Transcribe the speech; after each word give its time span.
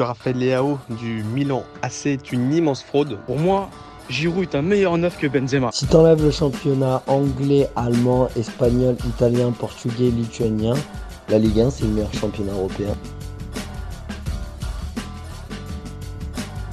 Raphaël 0.00 0.38
Leao 0.38 0.78
du 1.00 1.24
Milan 1.24 1.64
AC 1.82 2.06
est 2.06 2.30
une 2.30 2.52
immense 2.52 2.84
fraude. 2.84 3.18
Pour 3.26 3.36
moi, 3.36 3.68
Giroud 4.08 4.44
est 4.44 4.54
un 4.54 4.62
meilleur 4.62 4.96
neuf 4.96 5.18
que 5.18 5.26
Benzema. 5.26 5.70
Si 5.72 5.88
t'enlèves 5.88 6.22
le 6.22 6.30
championnat 6.30 7.02
anglais, 7.08 7.66
allemand, 7.74 8.28
espagnol, 8.36 8.94
italien, 9.04 9.50
portugais, 9.50 10.10
lituanien, 10.10 10.74
la 11.28 11.40
Ligue 11.40 11.58
1 11.58 11.70
c'est 11.70 11.84
le 11.84 11.94
meilleur 11.94 12.14
championnat 12.14 12.52
européen. 12.52 12.94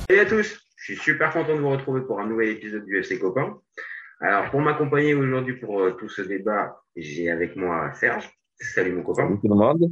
Salut 0.08 0.20
à 0.20 0.26
tous, 0.26 0.60
je 0.76 0.94
suis 0.94 1.02
super 1.02 1.34
content 1.34 1.56
de 1.56 1.62
vous 1.62 1.72
retrouver 1.72 2.02
pour 2.02 2.20
un 2.20 2.28
nouvel 2.28 2.50
épisode 2.50 2.86
du 2.86 3.00
FC 3.00 3.18
Copain. 3.18 3.58
Alors 4.22 4.52
pour 4.52 4.62
m'accompagner 4.62 5.16
aujourd'hui 5.16 5.56
pour 5.56 5.82
euh, 5.82 5.94
tout 5.94 6.10
ce 6.10 6.22
débat, 6.22 6.80
j'ai 6.96 7.32
avec 7.32 7.56
moi 7.56 7.92
Serge. 7.96 8.30
Salut 8.60 8.94
mon 8.94 9.02
copain. 9.02 9.24
Salut 9.24 9.40
tout 9.42 9.50
le 9.50 9.56
monde. 9.56 9.92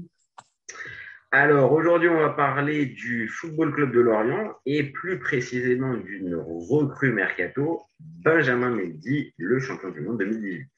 Alors 1.36 1.72
aujourd'hui, 1.72 2.10
on 2.10 2.20
va 2.20 2.30
parler 2.30 2.86
du 2.86 3.28
Football 3.28 3.74
Club 3.74 3.92
de 3.92 4.02
Lorient 4.02 4.56
et 4.68 4.84
plus 4.84 5.18
précisément 5.18 5.96
d'une 5.96 6.36
recrue 6.36 7.12
mercato, 7.12 7.82
Benjamin 8.00 8.70
Mendy, 8.70 9.34
le 9.38 9.60
champion 9.60 9.90
du 9.90 10.02
monde 10.02 10.20
2018. 10.20 10.70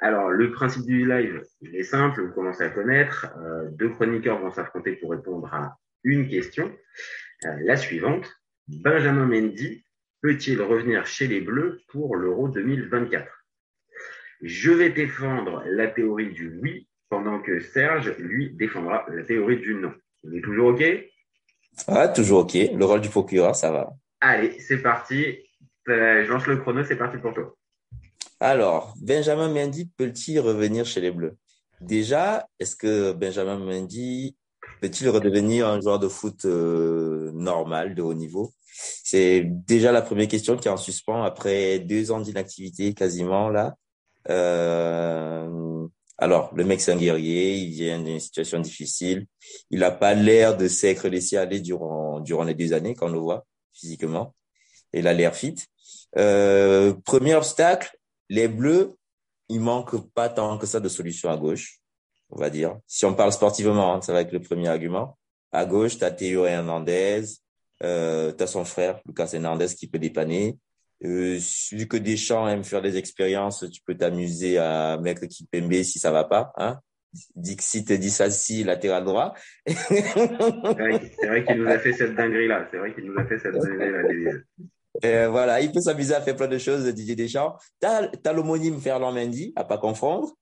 Alors 0.00 0.30
le 0.30 0.50
principe 0.50 0.84
du 0.84 1.06
live, 1.06 1.44
il 1.60 1.76
est 1.76 1.84
simple, 1.84 2.22
vous 2.22 2.32
commencez 2.32 2.64
à 2.64 2.70
connaître. 2.70 3.28
Euh, 3.38 3.70
deux 3.70 3.90
chroniqueurs 3.90 4.40
vont 4.40 4.50
s'affronter 4.50 4.96
pour 4.96 5.12
répondre 5.12 5.46
à 5.54 5.78
une 6.02 6.26
question. 6.26 6.76
Euh, 7.44 7.56
la 7.60 7.76
suivante, 7.76 8.28
Benjamin 8.66 9.26
Mendy 9.26 9.84
peut-il 10.22 10.60
revenir 10.60 11.06
chez 11.06 11.28
les 11.28 11.40
Bleus 11.40 11.82
pour 11.86 12.16
l'Euro 12.16 12.48
2024 12.48 13.32
Je 14.42 14.72
vais 14.72 14.90
défendre 14.90 15.62
la 15.68 15.86
théorie 15.86 16.32
du 16.32 16.58
oui 16.60 16.87
pendant 17.08 17.40
que 17.40 17.60
Serge, 17.60 18.14
lui, 18.18 18.50
défendra 18.50 19.04
la 19.08 19.22
théorie 19.22 19.58
du 19.58 19.74
non. 19.74 19.92
On 20.24 20.32
est 20.32 20.42
toujours 20.42 20.68
OK? 20.68 20.84
Ah, 21.86 22.08
toujours 22.08 22.40
OK. 22.40 22.54
Le 22.54 22.84
rôle 22.84 23.00
du 23.00 23.08
procureur, 23.08 23.54
ça 23.54 23.70
va. 23.70 23.90
Allez, 24.20 24.58
c'est 24.60 24.82
parti. 24.82 25.24
Euh, 25.88 26.24
je 26.24 26.30
lance 26.30 26.46
le 26.46 26.58
chrono, 26.58 26.84
c'est 26.84 26.96
parti 26.96 27.18
pour 27.18 27.32
toi. 27.32 27.54
Alors, 28.40 28.94
Benjamin 29.00 29.52
Mendy 29.52 29.90
peut-il 29.96 30.40
revenir 30.40 30.84
chez 30.84 31.00
les 31.00 31.10
Bleus? 31.10 31.36
Déjà, 31.80 32.46
est-ce 32.58 32.76
que 32.76 33.12
Benjamin 33.12 33.58
Mendy 33.58 34.36
peut-il 34.80 35.08
redevenir 35.08 35.66
un 35.66 35.80
joueur 35.80 35.98
de 35.98 36.08
foot 36.08 36.44
euh, 36.44 37.30
normal, 37.32 37.94
de 37.94 38.02
haut 38.02 38.14
niveau? 38.14 38.52
C'est 38.64 39.42
déjà 39.44 39.90
la 39.90 40.02
première 40.02 40.28
question 40.28 40.56
qui 40.56 40.68
est 40.68 40.70
en 40.70 40.76
suspens 40.76 41.22
après 41.22 41.80
deux 41.80 42.10
ans 42.12 42.20
d'inactivité 42.20 42.94
quasiment 42.94 43.48
là. 43.48 43.74
Euh, 44.28 45.86
alors, 46.20 46.52
le 46.54 46.64
mec, 46.64 46.80
c'est 46.80 46.92
un 46.92 46.96
guerrier, 46.96 47.54
il 47.54 47.70
vient 47.70 48.00
d'une 48.00 48.18
situation 48.18 48.58
difficile. 48.58 49.26
Il 49.70 49.80
n'a 49.80 49.92
pas 49.92 50.14
l'air 50.14 50.56
de 50.56 50.66
s'être 50.66 51.08
laissé 51.08 51.36
aller 51.36 51.60
durant, 51.60 52.18
durant 52.18 52.42
les 52.42 52.54
deux 52.54 52.72
années 52.72 52.96
qu'on 52.96 53.08
le 53.08 53.20
voit 53.20 53.46
physiquement. 53.72 54.34
Il 54.92 55.06
a 55.06 55.12
l'air 55.12 55.34
fit. 55.34 55.54
Euh, 56.16 56.92
premier 57.04 57.36
obstacle, 57.36 57.96
les 58.28 58.48
Bleus, 58.48 58.96
il 59.48 59.60
manque 59.60 60.12
pas 60.12 60.28
tant 60.28 60.58
que 60.58 60.66
ça 60.66 60.80
de 60.80 60.88
solutions 60.88 61.30
à 61.30 61.36
gauche, 61.36 61.78
on 62.30 62.36
va 62.36 62.50
dire. 62.50 62.76
Si 62.88 63.04
on 63.04 63.14
parle 63.14 63.32
sportivement, 63.32 63.94
hein, 63.94 64.02
ça 64.02 64.12
va 64.12 64.22
être 64.22 64.32
le 64.32 64.40
premier 64.40 64.68
argument. 64.68 65.16
À 65.52 65.64
gauche, 65.64 65.98
tu 65.98 66.04
as 66.04 66.10
Théo 66.10 66.46
Hernandez, 66.46 67.22
euh, 67.84 68.32
tu 68.32 68.42
as 68.42 68.46
son 68.48 68.64
frère, 68.64 69.00
Lucas 69.06 69.30
Hernandez, 69.32 69.68
qui 69.68 69.86
peut 69.86 70.00
dépanner. 70.00 70.58
Euh, 71.04 71.38
vu 71.72 71.86
que 71.86 71.96
Deschamps 71.96 72.48
aime 72.48 72.64
faire 72.64 72.82
des 72.82 72.96
expériences, 72.96 73.64
tu 73.70 73.80
peux 73.82 73.96
t'amuser 73.96 74.58
à 74.58 74.98
mettre 74.98 75.26
Kipembe 75.26 75.82
si 75.82 75.98
ça 75.98 76.10
va 76.10 76.24
pas. 76.24 76.52
Hein 76.56 76.80
Dixit 77.34 77.90
dit 77.92 78.10
ça 78.10 78.30
si 78.30 78.64
latéral 78.64 79.04
droit. 79.04 79.34
c'est 79.66 81.26
vrai 81.26 81.44
qu'il 81.44 81.56
nous 81.56 81.68
a 81.68 81.78
fait 81.78 81.92
cette 81.92 82.14
dinguerie-là. 82.14 82.68
C'est 82.70 82.78
vrai 82.78 82.94
qu'il 82.94 83.04
nous 83.04 83.18
a 83.18 83.24
fait 83.24 83.38
cette 83.38 83.54
dinguerie-là. 83.54 84.32
Euh, 85.04 85.28
voilà, 85.28 85.60
il 85.60 85.70
peut 85.70 85.80
s'amuser 85.80 86.14
à 86.14 86.20
faire 86.20 86.36
plein 86.36 86.48
de 86.48 86.58
choses, 86.58 86.84
Didier 86.92 87.14
Deschamps. 87.14 87.56
T'as, 87.80 88.10
as 88.24 88.32
l'homonyme 88.32 88.80
Ferland 88.80 89.14
Mendy, 89.14 89.52
à 89.54 89.64
pas 89.64 89.78
confondre, 89.78 90.34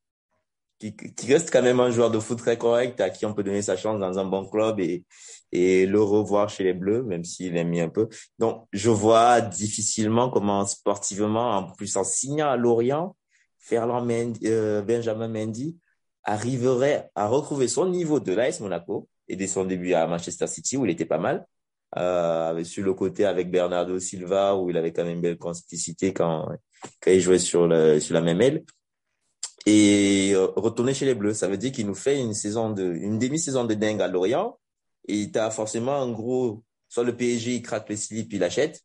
qui, 0.79 0.95
qui 0.95 1.33
reste 1.33 1.51
quand 1.51 1.63
même 1.63 1.81
un 1.81 1.91
joueur 1.91 2.11
de 2.11 2.19
foot 2.19 2.39
très 2.39 2.59
correct, 2.59 3.01
à 3.01 3.11
qui 3.11 3.27
on 3.27 3.35
peut 3.35 3.43
donner 3.43 3.63
sa 3.63 3.77
chance 3.77 3.99
dans 3.99 4.19
un 4.19 4.25
bon 4.25 4.45
club 4.45 4.81
et, 4.81 5.05
et 5.53 5.87
le 5.87 6.03
revoir 6.03 6.49
chez 6.49 6.65
les 6.65 6.75
Bleus, 6.75 7.03
même 7.03 7.25
s'il 7.25 7.57
aime 7.57 7.69
mis 7.69 7.81
un 7.81 7.89
peu. 7.89 8.09
Donc, 8.39 8.67
je 8.73 8.91
vois 8.91 9.41
difficilement 9.41 10.31
comment 10.31 10.67
sportivement, 10.67 11.57
en 11.57 11.73
plus 11.73 11.97
en 11.97 12.05
signant 12.05 12.49
à 12.49 12.57
Lorient, 12.57 13.17
Ferland 13.59 14.05
Mendy, 14.05 14.41
euh, 14.45 14.83
Benjamin 14.83 15.29
Mendy 15.29 15.77
arriverait 16.25 17.11
à 17.15 17.27
retrouver 17.27 17.69
son 17.69 17.89
niveau 17.89 18.21
de 18.21 18.33
l'AS 18.33 18.61
Monaco 18.61 19.09
et 19.29 19.37
dès 19.37 19.47
son 19.47 19.65
début 19.65 19.93
à 19.93 20.07
Manchester 20.07 20.47
City 20.47 20.77
où 20.77 20.85
il 20.85 20.91
était 20.91 21.05
pas 21.05 21.19
mal. 21.19 21.47
Euh, 21.97 22.65
sur 22.65 22.85
le 22.85 22.93
côté 22.95 23.25
avec 23.25 23.49
Bernardo 23.49 23.99
Silva 23.99 24.57
où 24.57 24.69
il 24.69 24.77
avait 24.77 24.93
quand 24.93 25.05
même 25.05 25.15
une 25.15 25.21
belle 25.21 25.39
complicité 25.39 26.13
quand, 26.13 26.49
quand 27.01 27.11
il 27.11 27.21
jouait 27.21 27.39
sur, 27.39 27.67
le, 27.69 28.01
sur 28.01 28.13
la 28.13 28.21
même 28.21 28.41
aile 28.43 28.65
et 29.67 30.33
euh, 30.35 30.47
retourner 30.57 30.95
chez 30.95 31.05
les 31.05 31.15
Bleus. 31.15 31.35
Ça 31.35 31.49
veut 31.49 31.59
dire 31.59 31.73
qu'il 31.73 31.87
nous 31.87 31.95
fait 31.95 32.21
une 32.21 32.35
saison 32.35 32.71
de, 32.71 32.85
une 32.85 33.19
demi-saison 33.19 33.65
de 33.65 33.75
dingue 33.75 34.01
à 34.01 34.09
Lorient 34.09 34.59
et 35.09 35.31
tu 35.31 35.39
as 35.39 35.51
forcément 35.51 35.97
un 35.97 36.11
gros, 36.11 36.63
soit 36.89 37.05
le 37.05 37.17
PSG, 37.17 37.57
il 37.57 37.63
craque 37.63 37.89
le 37.89 37.97
slip, 37.97 38.33
il 38.33 38.43
achète. 38.45 38.81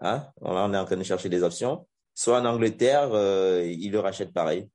Hein? 0.00 0.26
on 0.40 0.72
est 0.74 0.78
en 0.78 0.84
train 0.84 0.96
de 0.96 1.02
chercher 1.02 1.28
des 1.28 1.42
options. 1.42 1.86
Soit 2.14 2.40
en 2.40 2.44
Angleterre, 2.44 3.10
euh, 3.12 3.64
il 3.64 3.92
le 3.92 4.00
rachète 4.00 4.32
pareil. 4.32 4.68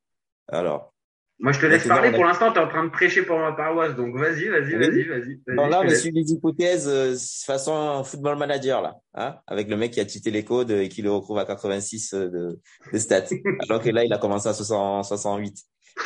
Alors. 0.47 0.92
Moi, 1.39 1.51
je 1.51 1.59
te 1.59 1.65
laisse 1.65 1.87
parler. 1.87 2.11
Pour 2.11 2.23
l'instant, 2.23 2.51
tu 2.51 2.59
es 2.59 2.61
en 2.61 2.67
train 2.67 2.85
de 2.85 2.89
prêcher 2.89 3.23
pour 3.23 3.37
ma 3.37 3.51
paroisse. 3.53 3.95
Donc, 3.95 4.15
vas-y, 4.15 4.47
vas-y, 4.47 4.75
vas-y, 4.75 5.03
vas-y. 5.03 5.41
Vas 5.47 5.67
là, 5.67 5.81
on 5.81 5.83
est 5.83 5.95
sur 5.95 6.11
les 6.13 6.31
hypothèses 6.31 6.87
euh, 6.87 7.15
façon 7.45 8.03
football 8.03 8.37
manager, 8.37 8.81
là. 8.81 8.95
Hein? 9.15 9.35
Avec 9.47 9.67
le 9.67 9.75
mec 9.75 9.91
qui 9.91 9.99
a 9.99 10.05
tité 10.05 10.31
les 10.31 10.45
codes 10.45 10.71
et 10.71 10.89
qui 10.89 11.01
le 11.01 11.11
retrouve 11.11 11.39
à 11.39 11.45
86 11.45 12.13
euh, 12.13 12.29
de, 12.29 12.59
de 12.93 12.97
stats. 12.97 13.25
alors 13.67 13.81
que 13.81 13.89
là, 13.89 14.05
il 14.05 14.13
a 14.13 14.19
commencé 14.19 14.47
à 14.47 14.53
68. 14.53 15.57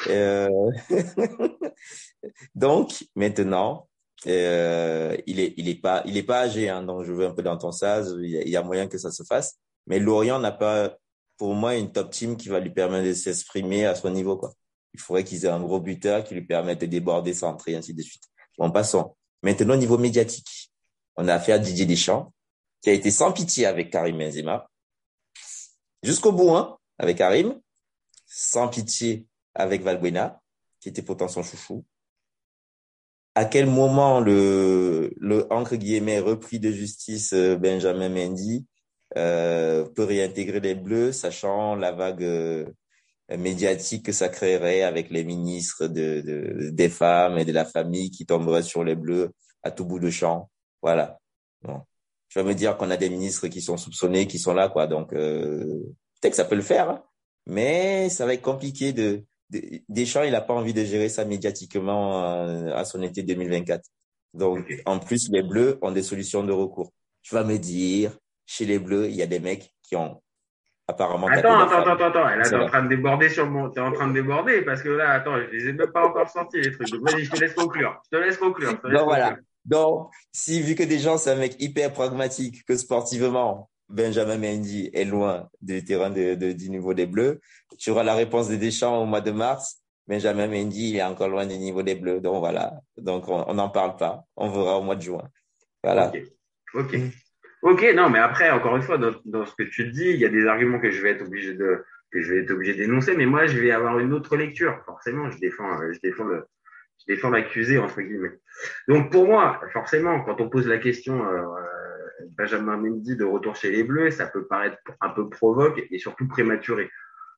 Euh... 0.10 0.48
donc, 2.56 3.04
maintenant, 3.16 3.88
euh, 4.26 5.16
il 5.28 5.40
est, 5.40 5.54
il 5.58 5.70
est 5.70 5.80
pas, 5.80 6.02
il 6.06 6.18
est 6.18 6.24
pas 6.24 6.40
âgé, 6.42 6.70
hein, 6.70 6.84
donc 6.84 7.04
je 7.04 7.12
veux 7.12 7.26
un 7.26 7.34
peu 7.34 7.44
dans 7.44 7.58
ton 7.58 7.72
sas. 7.72 8.12
Il 8.20 8.30
y, 8.30 8.38
a, 8.38 8.42
il 8.42 8.50
y 8.50 8.58
a 8.58 8.64
moyen 8.64 8.88
que 8.88 8.98
ça 8.98 9.12
se 9.12 9.24
fasse. 9.24 9.60
Mais 9.86 10.00
Lorient 10.00 10.40
n'a 10.40 10.52
pas, 10.52 10.98
pour 11.38 11.54
moi, 11.54 11.76
une 11.76 11.92
top 11.92 12.10
team 12.10 12.38
qui 12.38 12.50
va 12.50 12.60
lui 12.60 12.72
permettre 12.72 13.06
de 13.06 13.14
s'exprimer 13.14 13.86
à 13.86 13.94
son 13.94 14.10
niveau, 14.10 14.38
quoi. 14.38 14.54
Il 14.98 15.02
faudrait 15.02 15.24
qu'ils 15.24 15.46
aient 15.46 15.50
un 15.50 15.62
gros 15.62 15.80
buteur 15.80 16.24
qui 16.24 16.34
lui 16.34 16.42
permette 16.42 16.82
de 16.82 16.88
déborder, 16.88 17.34
centrer, 17.34 17.76
ainsi 17.76 17.94
de 17.94 18.02
suite. 18.02 18.24
Bon, 18.58 18.72
passons. 18.72 19.16
Maintenant, 19.44 19.76
au 19.76 19.78
niveau 19.78 19.98
médiatique, 19.98 20.72
on 21.16 21.28
a 21.28 21.36
affaire 21.36 21.56
à 21.56 21.60
Didier 21.60 21.86
Deschamps, 21.86 22.34
qui 22.82 22.90
a 22.90 22.94
été 22.94 23.12
sans 23.12 23.32
pitié 23.32 23.66
avec 23.66 23.92
Karim 23.92 24.18
Benzema. 24.18 24.68
Jusqu'au 26.04 26.32
bout, 26.32 26.56
hein, 26.56 26.78
avec 26.98 27.20
Karim. 27.20 27.60
Sans 28.26 28.68
pitié 28.68 29.28
avec 29.56 29.84
Valbuena, 29.84 30.42
qui 30.82 30.90
était 30.90 31.02
pourtant 31.02 31.28
son 31.28 31.44
chouchou 31.44 31.86
à 33.38 33.46
quel 33.46 33.68
moment 33.68 34.20
le, 34.20 35.14
le 35.18 35.46
entre 35.54 35.76
guillemets 35.76 36.18
repris 36.18 36.60
de 36.60 36.72
justice 36.72 37.34
euh, 37.34 37.56
Benjamin 37.56 38.10
Mendy 38.10 38.66
euh, 39.16 39.86
peut 39.86 40.06
réintégrer 40.06 40.60
les 40.60 40.74
Bleus, 40.74 41.12
sachant 41.12 41.76
la 41.76 41.92
vague 41.92 42.24
euh, 42.24 42.66
médiatique 43.30 44.06
que 44.06 44.12
ça 44.12 44.30
créerait 44.30 44.84
avec 44.84 45.10
les 45.10 45.24
ministres 45.24 45.88
de, 45.88 46.22
de, 46.22 46.70
des 46.70 46.90
femmes 46.90 47.38
et 47.38 47.46
de 47.46 47.52
la 47.52 47.66
famille 47.66 48.10
qui 48.10 48.26
tomberaient 48.26 48.64
sur 48.64 48.84
les 48.84 48.96
Bleus 48.96 49.32
à 49.64 49.72
tout 49.72 49.86
bout 49.86 50.00
de 50.00 50.10
champ. 50.10 50.50
Voilà. 50.82 51.20
Bon. 51.62 51.82
Je 52.30 52.40
vais 52.40 52.46
me 52.46 52.54
dire 52.54 52.78
qu'on 52.78 52.92
a 52.92 52.98
des 52.98 53.10
ministres 53.10 53.48
qui 53.48 53.62
sont 53.62 53.78
soupçonnés, 53.78 54.28
qui 54.28 54.40
sont 54.40 54.54
là, 54.54 54.70
quoi. 54.70 54.88
Donc 54.88 55.14
euh, 55.14 55.66
peut-être 56.22 56.32
que 56.32 56.38
ça 56.38 56.46
peut 56.46 56.56
le 56.56 56.62
faire, 56.62 56.90
hein. 56.90 57.04
mais 57.46 58.10
ça 58.10 58.26
va 58.26 58.34
être 58.34 58.42
compliqué 58.42 58.94
de 58.94 59.26
Deschamps, 59.50 60.24
il 60.24 60.32
n'a 60.32 60.42
pas 60.42 60.54
envie 60.54 60.74
de 60.74 60.84
gérer 60.84 61.10
ça 61.10 61.24
médiatiquement 61.24 62.24
euh, 62.24 62.74
à 62.76 62.84
son 62.84 63.02
été 63.02 63.24
2024. 63.24 63.82
Donc, 64.34 64.74
en 64.86 65.00
plus, 65.00 65.30
les 65.30 65.42
Bleus 65.42 65.80
ont 65.82 65.92
des 65.92 66.04
solutions 66.04 66.44
de 66.44 66.52
recours. 66.52 66.92
Tu 67.22 67.34
vas 67.34 67.44
me 67.44 67.58
dire, 67.58 68.18
chez 68.46 68.66
les 68.66 68.78
Bleus, 68.78 69.10
il 69.10 69.16
y 69.16 69.22
a 69.22 69.28
des 69.28 69.40
mecs 69.40 69.74
qui 69.84 69.96
ont 69.96 70.22
apparemment. 70.88 71.28
Attends, 71.28 71.60
attends, 71.60 71.92
attends, 71.92 72.06
attends, 72.06 72.36
Là, 72.36 72.50
t'es 72.50 72.56
en 72.56 72.68
train 72.68 72.84
de 72.84 72.90
déborder 72.90 73.30
sur 73.30 73.50
mon, 73.50 73.70
t'es 73.70 73.80
en 73.80 73.92
train 73.92 74.08
de 74.08 74.14
déborder 74.14 74.62
parce 74.62 74.82
que 74.82 74.90
là, 74.90 75.12
attends, 75.12 75.38
je 75.38 75.56
les 75.56 75.68
ai 75.70 75.74
même 75.74 75.92
pas 75.92 76.06
encore 76.06 76.30
sortis 76.30 76.62
les 76.62 76.72
trucs. 76.72 76.90
Vas-y, 77.02 77.26
je 77.26 77.32
te 77.32 77.40
laisse 77.40 77.54
conclure. 77.54 78.02
Je 78.12 78.18
te 78.18 78.24
laisse 78.24 78.38
conclure. 78.38 78.72
Donc 78.84 79.04
voilà. 79.04 79.38
Donc, 79.66 80.10
si 80.32 80.62
vu 80.62 80.76
que 80.76 80.84
des 80.84 81.00
gens, 81.00 81.18
c'est 81.18 81.32
un 81.32 81.36
mec 81.36 81.56
hyper 81.60 81.92
pragmatique, 81.92 82.64
que 82.66 82.78
sportivement, 82.78 83.70
Benjamin 83.90 84.38
Mendy 84.38 84.90
est 84.94 85.04
loin 85.04 85.50
du 85.62 85.84
terrain 85.84 86.10
de, 86.10 86.36
de, 86.36 86.54
du 86.54 86.70
niveau 86.70 86.94
des 86.94 87.06
Bleus. 87.06 87.42
Tu 87.78 87.90
auras 87.92 88.04
la 88.04 88.16
réponse 88.16 88.48
des 88.48 88.58
Deschamps 88.58 89.02
au 89.02 89.06
mois 89.06 89.22
de 89.22 89.32
mars. 89.32 89.82
Benjamin 90.08 90.48
Mendy, 90.48 90.92
il 90.92 90.96
est 90.96 91.04
encore 91.04 91.28
loin 91.28 91.46
du 91.46 91.58
niveau 91.58 91.84
des 91.84 91.96
Bleus. 91.96 92.22
Donc 92.22 92.40
voilà. 92.40 92.80
Donc 92.98 93.28
on 93.28 93.54
n'en 93.54 93.70
parle 93.70 93.98
pas. 93.98 94.24
On 94.38 94.50
verra 94.50 94.78
au 94.78 94.84
mois 94.84 94.96
de 94.96 95.02
juin. 95.02 95.24
Voilà. 95.84 96.12
Ok. 96.14 96.24
Ok. 96.74 97.00
Ok. 97.68 97.86
Non, 97.94 98.10
mais 98.10 98.20
après, 98.20 98.50
encore 98.50 98.78
une 98.78 98.82
fois, 98.82 98.98
dans, 98.98 99.46
ce 99.46 99.54
que 99.56 99.64
tu 99.64 99.90
dis, 99.92 100.10
il 100.12 100.16
y 100.16 100.26
a 100.26 100.30
des 100.30 100.46
arguments 100.46 100.80
que 100.80 100.90
je 100.90 101.02
vais 101.02 101.10
être 101.10 101.24
obligé 101.24 101.54
de 101.54 101.84
que 102.14 102.22
je 102.22 102.34
vais 102.34 102.40
être 102.40 102.52
obligé 102.52 102.74
d'énoncer. 102.74 103.14
Mais 103.18 103.26
moi, 103.26 103.46
je 103.46 103.60
vais 103.60 103.72
avoir 103.72 104.00
une 104.00 104.14
autre 104.14 104.38
lecture. 104.38 104.82
Forcément, 104.86 105.30
je 105.30 105.38
défends, 105.38 105.78
je 105.92 106.00
défends 106.00 106.24
le, 106.24 106.46
je 107.00 107.14
défends 107.14 107.30
l'accusé 107.30 107.78
entre 107.78 108.00
guillemets. 108.00 108.40
Donc 108.88 109.12
pour 109.12 109.28
moi, 109.28 109.60
forcément, 109.74 110.22
quand 110.22 110.40
on 110.40 110.50
pose 110.50 110.66
la 110.66 110.78
question 110.78 111.28
euh, 111.28 111.44
Benjamin 112.38 112.78
Mendy 112.78 113.18
de 113.18 113.26
retour 113.26 113.58
chez 113.58 113.70
les 113.70 113.84
Bleus, 113.84 114.12
ça 114.12 114.28
peut 114.28 114.48
paraître 114.48 114.78
un 115.02 115.10
peu 115.10 115.28
provoque 115.28 115.84
et 115.92 116.00
surtout 116.00 116.26
prématuré. 116.26 116.90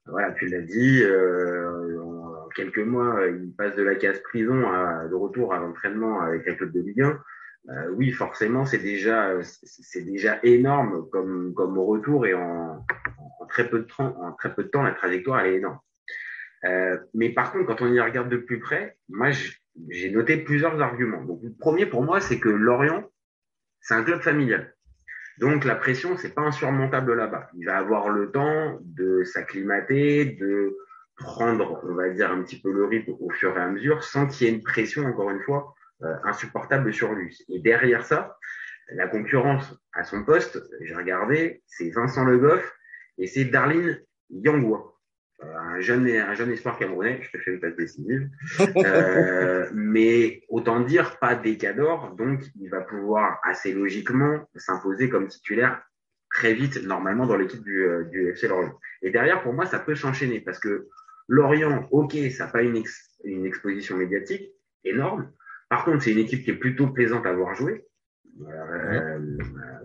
Voilà, 0.06 0.32
tu 0.34 0.46
l'as 0.46 0.62
dit, 0.62 1.02
euh, 1.02 2.00
en 2.04 2.50
quelques 2.56 2.78
mois, 2.78 3.26
il 3.26 3.52
passe 3.58 3.76
de 3.76 3.82
la 3.82 3.96
case 3.96 4.20
prison 4.22 4.72
à, 4.72 5.08
de 5.08 5.16
retour 5.16 5.56
à 5.56 5.58
l'entraînement 5.58 6.22
avec 6.22 6.48
un 6.48 6.54
club 6.54 6.72
de 6.72 6.82
Ligue 6.82 7.02
1. 7.02 7.20
Euh, 7.70 7.90
oui, 7.92 8.12
forcément, 8.12 8.66
c'est 8.66 8.80
déjà 8.80 9.34
c'est 9.44 10.02
déjà 10.02 10.40
énorme 10.44 11.08
comme 11.12 11.54
comme 11.54 11.78
retour 11.78 12.26
et 12.26 12.34
en, 12.34 12.84
en 13.40 13.46
très 13.48 13.70
peu 13.70 13.80
de 13.80 13.84
temps, 13.84 14.16
en 14.22 14.32
très 14.34 14.54
peu 14.54 14.64
de 14.64 14.70
temps, 14.70 14.82
la 14.82 14.94
trajectoire 14.94 15.42
est 15.46 15.56
énorme. 15.56 15.80
Euh, 16.66 16.98
mais 17.14 17.30
par 17.30 17.52
contre, 17.52 17.68
quand 17.68 17.82
on 17.82 17.94
y 17.94 18.00
regarde 18.00 18.30
de 18.30 18.38
plus 18.38 18.60
près, 18.60 18.98
moi 19.08 19.30
j'ai 19.90 20.10
noté 20.12 20.38
plusieurs 20.38 20.82
arguments. 20.82 21.24
Donc 21.24 21.42
le 21.44 21.54
premier 21.54 21.86
pour 21.86 22.04
moi, 22.04 22.20
c'est 22.20 22.40
que 22.40 22.50
Lorient, 22.50 23.04
c'est 23.82 23.94
un 23.94 24.04
club 24.04 24.22
familial. 24.22 24.76
Donc 25.40 25.64
la 25.64 25.76
pression, 25.76 26.18
c'est 26.18 26.34
pas 26.34 26.42
insurmontable 26.42 27.14
là-bas. 27.14 27.50
Il 27.56 27.66
va 27.66 27.78
avoir 27.78 28.10
le 28.10 28.32
temps 28.32 28.80
de 28.82 29.24
s'acclimater, 29.24 30.26
de 30.26 30.76
prendre, 31.16 31.82
on 31.84 31.94
va 31.94 32.10
dire, 32.10 32.32
un 32.32 32.42
petit 32.42 32.60
peu 32.60 32.72
le 32.72 32.86
rythme 32.86 33.14
au 33.20 33.30
fur 33.30 33.58
et 33.58 33.62
à 33.62 33.68
mesure, 33.68 34.04
sans 34.04 34.28
qu'il 34.28 34.48
y 34.48 34.50
ait 34.50 34.54
une 34.54 34.64
pression, 34.64 35.06
encore 35.06 35.30
une 35.30 35.42
fois, 35.42 35.76
euh, 35.76 35.79
insupportable 36.24 36.94
sur 36.94 37.14
lui. 37.14 37.38
Et 37.50 37.60
derrière 37.60 38.06
ça, 38.06 38.38
la 38.92 39.08
concurrence 39.08 39.76
à 39.94 40.04
son 40.04 40.24
poste, 40.24 40.60
j'ai 40.82 40.96
regardé, 40.96 41.62
c'est 41.68 41.90
Vincent 41.92 42.26
Le 42.26 42.38
Goff 42.38 42.76
et 43.18 43.28
c'est 43.28 43.46
Darlene 43.46 44.00
Yangwa. 44.30 44.96
Euh, 45.42 45.56
un 45.58 45.80
jeune 45.80 46.06
un 46.10 46.34
jeune 46.34 46.52
espoir 46.52 46.78
camerounais, 46.78 47.22
je 47.22 47.32
te 47.32 47.42
fais 47.42 47.52
une 47.52 47.62
passe 47.62 47.76
décisive. 47.76 48.30
Euh, 48.78 49.70
mais 49.74 50.42
autant 50.50 50.82
dire 50.82 51.18
pas 51.20 51.36
des 51.36 51.58
cadors, 51.58 52.14
donc 52.16 52.42
il 52.60 52.70
va 52.70 52.82
pouvoir 52.82 53.40
assez 53.44 53.74
logiquement 53.74 54.50
s'imposer 54.56 55.10
comme 55.10 55.28
titulaire 55.28 55.82
très 56.30 56.54
vite 56.54 56.84
normalement 56.84 57.26
dans 57.26 57.38
l'équipe 57.38 57.64
du, 57.64 57.84
euh, 57.84 58.04
du 58.06 58.30
FC 58.30 58.48
Lorient. 58.48 58.78
Et 59.02 59.12
derrière 59.12 59.42
pour 59.42 59.54
moi 59.54 59.66
ça 59.66 59.80
peut 59.80 59.96
s'enchaîner 59.96 60.42
parce 60.42 60.60
que 60.60 60.88
Lorient, 61.28 61.88
ok, 61.92 62.18
ça 62.32 62.46
n'a 62.46 62.52
pas 62.52 62.64
une, 62.64 62.84
une 63.24 63.46
exposition 63.46 63.96
médiatique 63.96 64.52
énorme. 64.84 65.32
Par 65.70 65.86
contre, 65.86 66.04
c'est 66.04 66.12
une 66.12 66.20
équipe 66.20 66.44
qui 66.44 66.52
est 66.52 66.56
plutôt 66.58 66.88
plaisante 66.88 67.26
à 67.26 67.34
voir 67.34 67.54
jouer. 67.56 67.86
Euh, 68.42 69.20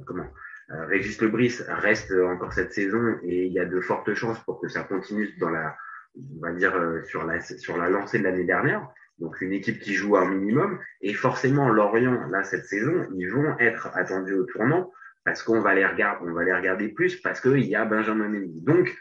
comment? 0.07 0.27
Euh, 0.71 0.87
Régis 0.87 1.21
Lebris 1.21 1.59
reste 1.69 2.13
encore 2.13 2.53
cette 2.53 2.73
saison 2.73 3.19
et 3.23 3.47
il 3.47 3.53
y 3.53 3.59
a 3.59 3.67
de 3.67 3.81
fortes 3.81 4.15
chances 4.15 4.43
pour 4.45 4.61
que 4.61 4.69
ça 4.69 4.83
continue 4.83 5.35
dans 5.39 5.51
la, 5.51 5.77
on 6.17 6.41
va 6.41 6.53
dire 6.53 6.75
euh, 6.75 7.03
sur 7.03 7.27
la 7.27 7.41
sur 7.41 7.77
la 7.77 7.91
lancée 7.91 8.19
de 8.19 8.25
l'année 8.25 8.45
dernière. 8.45 8.89
Donc 9.19 9.41
une 9.43 9.53
équipe 9.53 9.79
qui 9.79 9.95
joue 9.95 10.17
un 10.17 10.29
minimum 10.29 10.81
et 11.03 11.13
forcément 11.13 11.69
Lorient 11.69 12.29
là 12.31 12.43
cette 12.43 12.65
saison 12.65 13.07
ils 13.15 13.31
vont 13.31 13.59
être 13.59 13.91
attendus 13.95 14.35
au 14.35 14.45
tournant 14.45 14.91
parce 15.25 15.43
qu'on 15.43 15.61
va 15.61 15.75
les 15.75 15.87
regarder 15.87 16.27
on 16.27 16.33
va 16.33 16.45
les 16.45 16.55
regarder 16.55 16.89
plus 16.89 17.17
parce 17.17 17.41
qu'il 17.41 17.65
y 17.65 17.77
a 17.77 17.85
Benjamin 17.85 18.29
Mendy. 18.29 18.61
Donc 18.63 18.97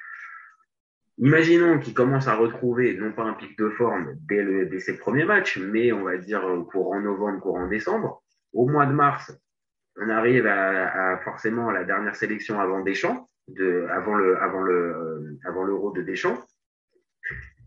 Imaginons 1.19 1.79
qu'il 1.79 1.93
commence 1.93 2.27
à 2.27 2.35
retrouver 2.35 2.97
non 2.97 3.11
pas 3.11 3.23
un 3.23 3.33
pic 3.33 3.57
de 3.57 3.69
forme 3.69 4.15
dès, 4.27 4.41
le, 4.41 4.65
dès 4.65 4.79
ses 4.79 4.97
premiers 4.97 5.25
matchs, 5.25 5.59
mais 5.59 5.91
on 5.91 6.03
va 6.03 6.17
dire 6.17 6.41
courant 6.71 6.99
novembre, 6.99 7.39
courant 7.39 7.67
décembre. 7.67 8.23
Au 8.53 8.67
mois 8.67 8.87
de 8.87 8.93
mars, 8.93 9.31
on 9.97 10.09
arrive 10.09 10.47
à, 10.47 11.19
forcément 11.23 11.69
à 11.69 11.73
la 11.73 11.83
dernière 11.83 12.15
sélection 12.15 12.59
avant 12.59 12.81
Deschamps, 12.81 13.29
de, 13.47 13.87
avant 13.91 14.15
le, 14.15 14.41
avant 14.41 14.61
le, 14.61 14.73
euh, 14.73 15.39
avant 15.45 15.63
l'Euro 15.63 15.91
de 15.91 16.01
Deschamps. 16.01 16.43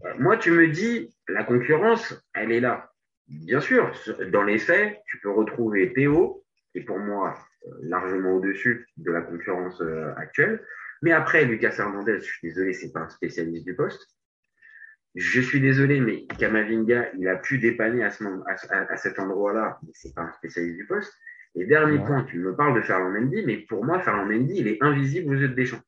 Euh, 0.05 0.13
moi, 0.19 0.37
tu 0.37 0.51
me 0.51 0.69
dis, 0.69 1.15
la 1.29 1.45
concurrence, 1.45 2.21
elle 2.35 2.51
est 2.51 2.61
là. 2.61 2.91
Bien 3.29 3.61
sûr, 3.61 3.93
dans 4.33 4.43
les 4.43 4.59
faits, 4.59 5.01
tu 5.07 5.21
peux 5.21 5.31
retrouver 5.31 5.93
Théo, 5.93 6.45
qui 6.73 6.79
est 6.79 6.85
pour 6.85 6.99
moi 6.99 7.35
euh, 7.67 7.71
largement 7.83 8.35
au-dessus 8.35 8.89
de 8.97 9.13
la 9.13 9.23
concurrence 9.23 9.81
actuelle. 10.17 10.65
Mais 11.03 11.13
après, 11.13 11.45
Lucas 11.45 11.75
Hernandez, 11.79 12.19
je 12.21 12.25
suis 12.25 12.49
désolé, 12.49 12.73
c'est 12.73 12.93
pas 12.93 13.01
un 13.01 13.09
spécialiste 13.09 13.65
du 13.65 13.75
poste. 13.75 14.01
Je 15.15 15.41
suis 15.41 15.61
désolé, 15.61 16.01
mais 16.01 16.27
Kamavinga, 16.39 17.13
il 17.19 17.27
a 17.29 17.37
pu 17.37 17.59
dépanner 17.59 18.05
à, 18.05 18.11
ce 18.11 18.23
moment, 18.23 18.45
à, 18.47 18.97
cet 18.97 19.19
endroit-là, 19.19 19.79
mais 19.83 19.93
c'est 19.95 20.15
pas 20.15 20.23
un 20.23 20.33
spécialiste 20.33 20.77
du 20.77 20.87
poste. 20.87 21.13
Et 21.55 21.65
dernier 21.65 21.99
point, 21.99 22.25
tu 22.25 22.39
me 22.39 22.55
parles 22.55 22.77
de 22.77 22.83
Ferland 22.83 23.13
Mendy, 23.13 23.43
mais 23.47 23.57
pour 23.57 23.83
moi, 23.83 23.99
Ferland 24.01 24.31
Mendy, 24.31 24.57
il 24.57 24.69
est 24.69 24.77
invisible 24.83 25.35
aux 25.35 25.39
yeux 25.39 25.49
de 25.49 25.55
Deschamps. 25.55 25.81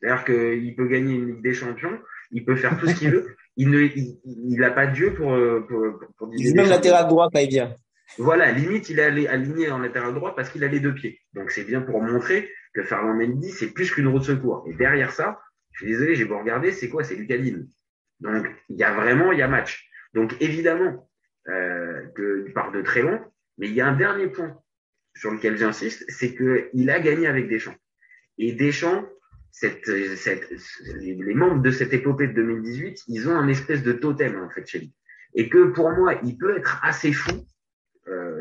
C'est-à-dire 0.00 0.24
qu'il 0.24 0.76
peut 0.76 0.86
gagner 0.86 1.16
une 1.16 1.26
Ligue 1.26 1.42
des 1.42 1.54
Champions, 1.54 1.98
il 2.30 2.44
peut 2.44 2.54
faire 2.54 2.78
tout 2.78 2.86
ce 2.86 2.94
qu'il 2.94 3.10
veut. 3.14 3.36
Il 3.56 3.70
ne, 3.70 3.80
il, 3.80 4.62
a 4.62 4.70
pas 4.70 4.86
Dieu 4.86 5.12
pour, 5.14 5.36
pour, 5.66 5.98
pour, 6.16 6.30
Il 6.36 6.46
est 6.46 6.54
même 6.54 6.68
latéral 6.68 7.08
droit 7.08 7.28
quand 7.32 7.40
il 7.40 7.48
vient. 7.48 7.74
Voilà, 8.16 8.50
limite, 8.52 8.88
il 8.88 8.98
est 8.98 9.28
aligné 9.28 9.70
en 9.70 9.78
latéral 9.78 10.14
droit 10.14 10.34
parce 10.34 10.48
qu'il 10.50 10.64
a 10.64 10.68
les 10.68 10.80
deux 10.80 10.94
pieds. 10.94 11.20
Donc, 11.34 11.50
c'est 11.50 11.64
bien 11.64 11.82
pour 11.82 12.02
montrer 12.02 12.50
que 12.74 12.82
Ferland 12.82 13.16
Mendy, 13.16 13.50
c'est 13.50 13.72
plus 13.72 13.90
qu'une 13.90 14.08
roue 14.08 14.18
de 14.18 14.24
secours. 14.24 14.64
Et 14.68 14.74
derrière 14.74 15.12
ça, 15.12 15.40
je 15.72 15.84
suis 15.84 15.92
désolé, 15.92 16.14
j'ai 16.14 16.24
beau 16.24 16.38
regarder, 16.38 16.72
c'est 16.72 16.88
quoi? 16.88 17.04
C'est 17.04 17.14
Lucadine. 17.14 17.68
Donc, 18.20 18.46
il 18.68 18.76
y 18.76 18.84
a 18.84 18.92
vraiment, 18.94 19.32
il 19.32 19.38
y 19.38 19.42
a 19.42 19.48
match. 19.48 19.88
Donc, 20.14 20.34
évidemment, 20.40 21.08
euh, 21.48 22.02
il 22.46 22.52
part 22.52 22.72
de 22.72 22.82
très 22.82 23.02
long, 23.02 23.20
mais 23.58 23.68
il 23.68 23.74
y 23.74 23.80
a 23.80 23.86
un 23.86 23.96
dernier 23.96 24.28
point 24.28 24.58
sur 25.14 25.30
lequel 25.30 25.56
j'insiste, 25.56 26.04
c'est 26.08 26.34
qu'il 26.34 26.90
a 26.90 27.00
gagné 27.00 27.26
avec 27.26 27.48
Deschamps. 27.48 27.76
Et 28.38 28.52
Deschamps, 28.52 29.06
cette, 29.50 29.86
les 29.86 31.34
membres 31.34 31.62
de 31.62 31.70
cette 31.70 31.92
épopée 31.92 32.28
de 32.28 32.34
2018, 32.34 33.04
ils 33.08 33.28
ont 33.28 33.36
un 33.36 33.48
espèce 33.48 33.82
de 33.82 33.92
totem 33.92 34.40
en 34.40 34.48
fait 34.50 34.66
chez 34.66 34.78
lui. 34.78 34.94
Et 35.34 35.48
que 35.48 35.72
pour 35.72 35.90
moi, 35.90 36.20
il 36.22 36.38
peut 36.38 36.56
être 36.56 36.80
assez 36.82 37.12
fou, 37.12 37.46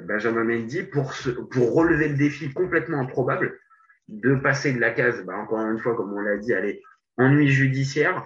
Benjamin 0.03 0.43
Mendy, 0.43 0.83
pour, 0.83 1.11
relever 1.53 2.09
le 2.09 2.15
défi 2.15 2.51
complètement 2.53 2.99
improbable 2.99 3.59
de 4.07 4.35
passer 4.35 4.73
de 4.73 4.79
la 4.79 4.91
case, 4.91 5.23
bah, 5.25 5.35
encore 5.37 5.59
une 5.59 5.79
fois, 5.79 5.95
comme 5.95 6.13
on 6.13 6.21
l'a 6.21 6.37
dit, 6.37 6.53
allez, 6.53 6.81
ennui 7.17 7.49
judiciaire 7.49 8.25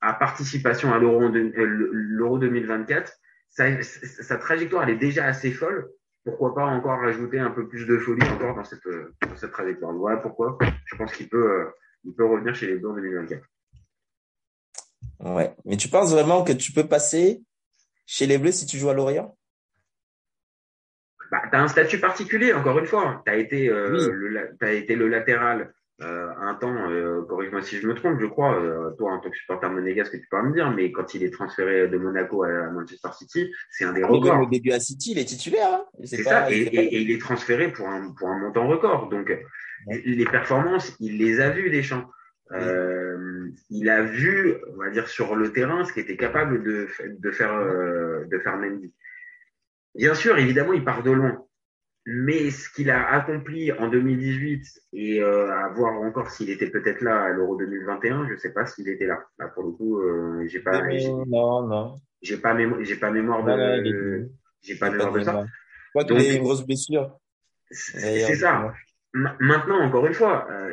à 0.00 0.12
participation 0.12 0.92
à 0.92 0.98
l'Euro 0.98 2.38
2024. 2.38 3.12
Sa, 3.50 3.82
sa 3.82 4.36
trajectoire, 4.36 4.84
elle 4.84 4.94
est 4.94 4.98
déjà 4.98 5.24
assez 5.24 5.50
folle 5.50 5.88
pourquoi 6.28 6.54
pas 6.54 6.66
encore 6.66 7.00
rajouter 7.00 7.38
un 7.38 7.50
peu 7.50 7.68
plus 7.68 7.86
de 7.86 7.98
folie 7.98 8.26
encore 8.28 8.54
dans 8.54 8.64
cette, 8.64 8.86
cette 9.36 9.52
trajectoire? 9.52 9.92
Voilà 9.94 10.18
pourquoi 10.18 10.58
je 10.84 10.96
pense 10.96 11.12
qu'il 11.12 11.28
peut, 11.28 11.50
euh, 12.06 12.12
peut 12.16 12.26
revenir 12.26 12.54
chez 12.54 12.66
les 12.66 12.76
Bleus 12.76 12.90
en 12.90 12.94
2024. 12.94 13.42
Ouais. 15.20 15.54
Mais 15.64 15.76
tu 15.76 15.88
penses 15.88 16.10
vraiment 16.12 16.44
que 16.44 16.52
tu 16.52 16.72
peux 16.72 16.86
passer 16.86 17.42
chez 18.06 18.26
les 18.26 18.38
Bleus 18.38 18.52
si 18.52 18.66
tu 18.66 18.78
joues 18.78 18.90
à 18.90 18.94
Lorient? 18.94 19.37
Bah, 21.30 21.42
Tu 21.50 21.56
as 21.56 21.62
un 21.62 21.68
statut 21.68 21.98
particulier, 21.98 22.52
encore 22.52 22.78
une 22.78 22.86
fois. 22.86 23.22
Tu 23.24 23.32
as, 23.32 23.36
été, 23.36 23.68
euh, 23.68 24.10
le, 24.12 24.56
as 24.60 24.72
été 24.72 24.96
le 24.96 25.08
latéral 25.08 25.72
euh, 26.00 26.28
un 26.40 26.54
temps, 26.54 26.88
euh, 26.88 27.22
corrige-moi 27.22 27.60
si 27.60 27.78
je 27.78 27.88
me 27.88 27.92
trompe, 27.92 28.20
je 28.20 28.26
crois, 28.26 28.54
euh, 28.54 28.90
toi 28.96 29.14
en 29.14 29.18
tant 29.18 29.30
que 29.30 29.36
supporter 29.36 29.68
monégasque, 29.68 30.12
tu 30.12 30.28
peux 30.30 30.40
me 30.42 30.54
dire, 30.54 30.70
mais 30.70 30.92
quand 30.92 31.12
il 31.14 31.24
est 31.24 31.32
transféré 31.32 31.88
de 31.88 31.98
Monaco 31.98 32.44
à 32.44 32.70
Manchester 32.70 33.08
City, 33.18 33.52
c'est 33.72 33.84
un 33.84 33.92
des 33.92 34.04
records. 34.04 34.42
Au 34.42 34.46
début 34.46 34.70
à 34.70 34.78
City, 34.78 35.10
il 35.10 35.18
est 35.18 35.24
titulaire. 35.24 35.72
Hein 35.72 35.84
c'est 36.04 36.22
ça, 36.22 36.52
et, 36.52 36.58
et, 36.58 37.00
il 37.00 37.10
est 37.10 37.20
transféré 37.20 37.72
pour 37.72 37.88
un, 37.88 38.12
pour 38.12 38.28
un 38.28 38.38
montant 38.38 38.68
record. 38.68 39.08
Donc, 39.08 39.36
les 39.88 40.24
performances, 40.24 40.94
il 41.00 41.18
les 41.18 41.40
a 41.40 41.50
vues, 41.50 41.68
Deschamps. 41.68 42.08
Euh, 42.52 43.50
il 43.68 43.90
a 43.90 44.02
vu, 44.02 44.56
on 44.72 44.76
va 44.76 44.90
dire, 44.90 45.08
sur 45.08 45.34
le 45.34 45.52
terrain, 45.52 45.84
ce 45.84 45.92
qu'il 45.92 46.02
était 46.02 46.16
capable 46.16 46.62
de, 46.62 46.86
de 47.18 47.30
faire, 47.30 47.54
euh, 47.54 48.24
de 48.30 48.38
faire 48.38 48.56
Mendy. 48.56 48.94
Bien 49.94 50.14
sûr, 50.14 50.38
évidemment, 50.38 50.72
il 50.72 50.84
part 50.84 51.02
de 51.02 51.10
loin. 51.10 51.44
Mais 52.06 52.50
ce 52.50 52.70
qu'il 52.70 52.90
a 52.90 53.10
accompli 53.10 53.70
en 53.72 53.88
2018 53.88 54.64
et 54.94 55.20
euh, 55.20 55.52
à 55.52 55.68
voir 55.68 56.00
encore 56.00 56.30
s'il 56.30 56.48
était 56.48 56.70
peut-être 56.70 57.02
là 57.02 57.24
à 57.24 57.28
l'Euro 57.30 57.56
2021, 57.56 58.28
je 58.28 58.32
ne 58.32 58.38
sais 58.38 58.52
pas 58.52 58.64
s'il 58.64 58.88
était 58.88 59.06
là. 59.06 59.18
Là 59.38 59.48
pour 59.48 59.64
le 59.64 59.72
coup, 59.72 60.00
euh, 60.00 60.46
j'ai 60.46 60.60
pas. 60.60 60.80
non, 61.26 61.66
non. 61.66 61.96
J'ai 62.22 62.38
pas 62.38 62.54
mémoire. 62.54 62.82
J'ai 62.82 62.96
pas 62.96 63.10
mémoire 63.10 63.44
de. 63.44 64.30
J'ai 64.62 64.76
pas 64.76 64.90
mémoire 64.90 65.12
de 65.12 65.20
ça. 65.20 65.44
Quoi 65.92 66.04
qu'il 66.04 66.18
ait 66.20 66.36
une 66.36 66.42
grosse 66.42 66.64
blessure. 66.64 67.18
C'est 67.70 68.34
ça. 68.36 68.72
Maintenant, 69.12 69.80
encore 69.80 70.06
une 70.06 70.14
fois, 70.14 70.46
euh, 70.50 70.72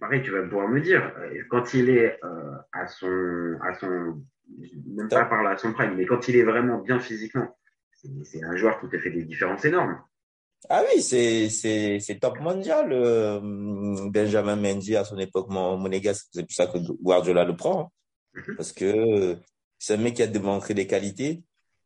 pareil, 0.00 0.22
tu 0.22 0.30
vas 0.30 0.42
pouvoir 0.42 0.68
me 0.68 0.80
dire 0.80 1.12
euh, 1.18 1.42
quand 1.48 1.74
il 1.74 1.90
est 1.90 2.18
euh, 2.24 2.56
à 2.72 2.86
son, 2.86 3.56
à 3.62 3.74
son, 3.74 4.22
même 4.86 5.08
pas 5.08 5.24
par 5.24 5.42
là 5.42 5.50
à 5.50 5.56
son 5.56 5.72
prime, 5.72 5.94
mais 5.96 6.06
quand 6.06 6.28
il 6.28 6.36
est 6.36 6.42
vraiment 6.42 6.78
bien 6.78 6.98
physiquement, 6.98 7.56
c'est 8.24 8.42
un 8.44 8.56
joueur 8.56 8.80
qui 8.80 8.88
te 8.88 8.98
fait 8.98 9.10
des 9.10 9.24
différences 9.24 9.64
énormes. 9.64 9.98
Ah 10.68 10.82
oui, 10.94 11.00
c'est, 11.02 12.18
top 12.20 12.40
mondial. 12.40 12.92
Euh, 12.92 13.40
Benjamin 14.10 14.56
Mendy 14.56 14.96
à 14.96 15.04
son 15.04 15.18
époque 15.18 15.48
monégasque, 15.48 16.26
c'est 16.32 16.42
pour 16.42 16.52
ça 16.52 16.66
que 16.66 16.78
Guardiola 17.02 17.44
le 17.44 17.56
prend. 17.56 17.92
Mhm. 18.34 18.56
Parce 18.56 18.72
que 18.72 19.36
c'est 19.78 19.94
un 19.94 19.98
mec 19.98 20.14
qui 20.14 20.22
a 20.22 20.26
démontré 20.26 20.74
des 20.74 20.86
qualités. 20.86 21.42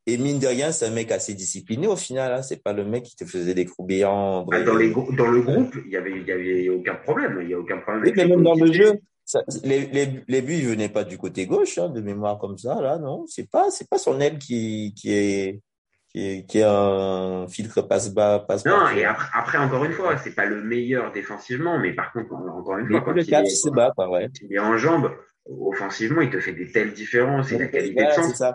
Et 0.06 0.16
mine 0.16 0.38
de 0.38 0.46
rien, 0.46 0.72
c'est 0.72 0.86
un 0.86 0.90
mec 0.90 1.12
assez 1.12 1.34
discipliné 1.34 1.86
au 1.86 1.96
final. 1.96 2.32
Hein. 2.32 2.42
C'est 2.42 2.62
pas 2.62 2.72
le 2.72 2.84
mec 2.84 3.04
qui 3.04 3.16
te 3.16 3.24
faisait 3.24 3.54
des 3.54 3.66
coups 3.66 3.86
béants. 3.86 4.46
Ah, 4.50 4.62
dans, 4.62 4.76
les, 4.76 4.90
dans 4.90 5.30
le 5.30 5.42
groupe, 5.42 5.76
il 5.84 5.92
y 5.92 5.96
avait, 5.96 6.22
y 6.22 6.32
avait 6.32 6.68
aucun 6.70 6.94
problème. 6.94 7.40
Il 7.42 7.50
y 7.50 7.54
a 7.54 7.58
aucun 7.58 7.78
problème. 7.78 8.04
Oui, 8.04 8.12
mais 8.16 8.26
même 8.26 8.42
dans 8.42 8.54
le 8.54 8.72
jeu, 8.72 8.98
ça, 9.24 9.44
les, 9.62 9.86
les, 9.86 10.24
les 10.26 10.42
buts, 10.42 10.54
ils 10.54 10.66
venaient 10.66 10.88
pas 10.88 11.04
du 11.04 11.18
côté 11.18 11.46
gauche, 11.46 11.78
hein, 11.78 11.90
de 11.90 12.00
mémoire 12.00 12.38
comme 12.38 12.56
ça, 12.56 12.80
là, 12.80 12.98
non. 12.98 13.26
C'est 13.28 13.48
pas, 13.48 13.70
c'est 13.70 13.88
pas 13.88 13.98
son 13.98 14.20
aile 14.20 14.38
qui, 14.38 14.94
qui 14.96 15.12
est, 15.12 15.60
qui 16.12 16.26
est, 16.26 16.46
qui 16.46 16.58
est 16.58 16.64
un 16.66 17.46
filtre 17.48 17.82
passe-bas, 17.82 18.40
passe 18.40 18.64
Non, 18.66 18.88
et 18.90 19.04
après, 19.04 19.28
après, 19.32 19.58
encore 19.58 19.84
une 19.84 19.92
fois, 19.92 20.16
c'est 20.18 20.34
pas 20.34 20.44
le 20.46 20.62
meilleur 20.62 21.12
défensivement, 21.12 21.78
mais 21.78 21.92
par 21.94 22.12
contre, 22.12 22.32
encore 22.34 22.78
une 22.78 22.88
fois, 22.88 23.00
quand 23.02 23.14
il, 23.16 23.26
cap, 23.26 23.44
est, 23.44 23.70
bas, 23.70 23.92
quoi, 23.94 24.08
ouais. 24.10 24.28
il 24.42 24.52
est 24.52 24.58
en 24.58 24.76
jambes, 24.76 25.12
offensivement, 25.48 26.20
il 26.20 26.30
te 26.30 26.40
fait 26.40 26.52
des 26.52 26.70
telles 26.70 26.92
différences 26.92 27.52
et 27.52 27.58
la 27.58 27.66
qualité 27.68 27.94
Voilà, 28.02 28.16
de 28.16 28.22
centre. 28.22 28.36
ça. 28.36 28.54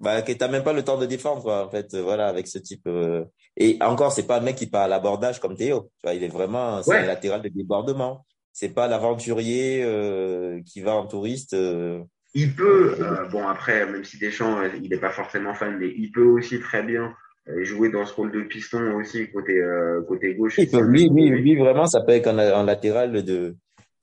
Bah, 0.00 0.22
que 0.22 0.32
t'as 0.32 0.48
même 0.48 0.62
pas 0.64 0.72
le 0.72 0.82
temps 0.84 0.98
de 0.98 1.06
défendre, 1.06 1.42
quoi, 1.42 1.66
en 1.66 1.70
fait, 1.70 1.94
euh, 1.94 2.02
voilà, 2.02 2.26
avec 2.28 2.46
ce 2.46 2.58
type. 2.58 2.86
euh, 2.86 3.24
Et 3.56 3.78
encore, 3.80 4.12
c'est 4.12 4.26
pas 4.26 4.38
un 4.38 4.40
mec 4.40 4.56
qui 4.56 4.66
part 4.66 4.82
à 4.82 4.88
l'abordage 4.88 5.40
comme 5.40 5.56
Théo. 5.56 5.90
Tu 6.02 6.06
vois, 6.08 6.14
il 6.14 6.22
est 6.24 6.28
vraiment, 6.28 6.82
c'est 6.82 6.90
Ouais. 6.90 6.98
un 6.98 7.06
latéral 7.06 7.40
de 7.42 7.48
débordement. 7.48 8.24
C'est 8.52 8.68
pas 8.68 8.86
l'aventurier 8.88 9.82
euh, 9.84 10.60
qui 10.66 10.80
va 10.82 10.94
en 10.94 11.06
touriste. 11.06 11.54
euh, 11.54 12.00
Il 12.34 12.54
peut, 12.54 12.96
euh, 13.00 13.26
bon 13.28 13.46
après, 13.46 13.86
même 13.86 14.04
si 14.04 14.18
Deschamps, 14.18 14.58
euh, 14.58 14.68
il 14.82 14.90
n'est 14.90 14.98
pas 14.98 15.10
forcément 15.10 15.54
fan, 15.54 15.78
mais 15.78 15.92
il 15.96 16.10
peut 16.10 16.24
aussi 16.24 16.58
très 16.58 16.82
bien 16.82 17.14
euh, 17.48 17.62
jouer 17.62 17.90
dans 17.90 18.04
ce 18.06 18.14
rôle 18.14 18.32
de 18.32 18.42
piston 18.42 18.96
aussi 18.96 19.30
côté 19.30 19.60
euh, 19.60 20.02
côté 20.02 20.34
gauche. 20.34 20.58
Il 20.58 20.70
peut, 20.70 20.80
lui, 20.80 21.08
lui, 21.08 21.28
lui, 21.30 21.56
vraiment, 21.56 21.86
ça 21.86 22.00
peut 22.00 22.12
être 22.12 22.26
un, 22.26 22.38
un 22.38 22.64
latéral 22.64 23.12
de 23.24 23.54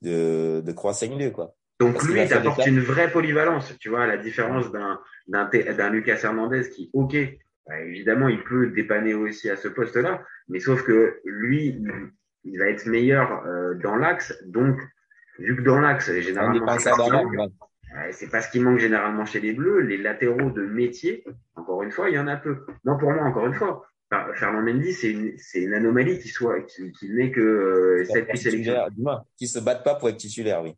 de 0.01 0.61
de 0.61 0.71
croix 0.71 0.93
quoi. 1.33 1.55
Donc 1.79 1.93
Parce 1.93 2.07
lui, 2.07 2.21
il 2.21 2.27
des 2.27 2.69
une 2.69 2.79
vraie 2.79 3.11
polyvalence, 3.11 3.73
tu 3.79 3.89
vois, 3.89 4.03
à 4.03 4.07
la 4.07 4.17
différence 4.17 4.71
d'un 4.71 4.99
d'un 5.27 5.49
d'un 5.49 5.89
Lucas 5.89 6.19
Hernandez 6.23 6.69
qui, 6.69 6.91
ok, 6.93 7.15
bah, 7.67 7.79
évidemment, 7.79 8.27
il 8.27 8.43
peut 8.43 8.67
dépanner 8.67 9.15
aussi 9.15 9.49
à 9.49 9.55
ce 9.55 9.67
poste-là, 9.67 10.21
mais 10.47 10.59
sauf 10.59 10.83
que 10.83 11.19
lui, 11.25 11.81
il, 12.43 12.59
va 12.59 12.65
être 12.67 12.85
meilleur 12.85 13.43
euh, 13.47 13.73
dans 13.75 13.95
l'axe, 13.95 14.33
donc 14.45 14.77
vu 15.39 15.55
que 15.55 15.61
dans 15.63 15.79
l'axe, 15.79 16.11
généralement, 16.19 16.67
c'est 18.11 18.27
défenseur 18.27 18.31
pas, 18.31 18.41
ce 18.41 18.49
qui 18.51 18.59
d'avant, 18.59 18.71
manque, 18.71 18.79
ouais. 18.79 18.85
ouais, 18.87 18.97
c'est 18.97 18.97
pas 18.97 18.99
ce 18.99 18.99
qui 18.99 18.99
manque 18.99 19.11
généralement 19.11 19.25
chez 19.25 19.39
les 19.39 19.53
Bleus, 19.53 19.81
les 19.81 19.97
latéraux 19.97 20.49
de 20.51 20.65
métier, 20.65 21.23
encore 21.55 21.83
une 21.83 21.91
fois, 21.91 22.09
il 22.09 22.15
y 22.15 22.19
en 22.19 22.27
a 22.27 22.37
peu. 22.37 22.65
Moi, 22.83 22.97
pour 22.97 23.11
moi, 23.11 23.23
encore 23.23 23.47
une 23.47 23.53
fois, 23.53 23.85
Fer- 24.09 24.35
Fernand 24.35 24.61
Mendy, 24.61 24.93
c'est 24.93 25.11
une, 25.11 25.37
c'est 25.37 25.61
une 25.61 25.73
anomalie 25.73 26.19
qui 26.19 26.27
soit, 26.29 26.61
qui, 26.63 26.91
qui 26.93 27.09
n'est 27.09 27.31
que 27.31 27.39
euh, 27.41 28.03
Pour 28.05 28.15
7 28.15 28.23
être 28.23 28.29
puis 28.29 28.37
sélection. 28.39 28.73
qui 29.37 29.47
se 29.47 29.59
battent 29.59 29.83
pas 29.83 29.95
pour 29.95 30.09
être 30.09 30.17
titulaire, 30.17 30.63
oui. 30.63 30.75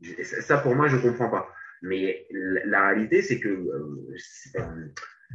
Je- 0.00 0.22
Ça, 0.22 0.58
pour 0.58 0.74
moi, 0.74 0.88
je 0.88 0.96
comprends 0.96 1.30
pas. 1.30 1.48
Mais 1.82 2.26
la, 2.30 2.64
la 2.66 2.88
réalité, 2.88 3.22
c'est 3.22 3.40
que 3.40 3.48
euh, 3.48 4.14
c'est, 4.16 4.58
euh, 4.60 4.64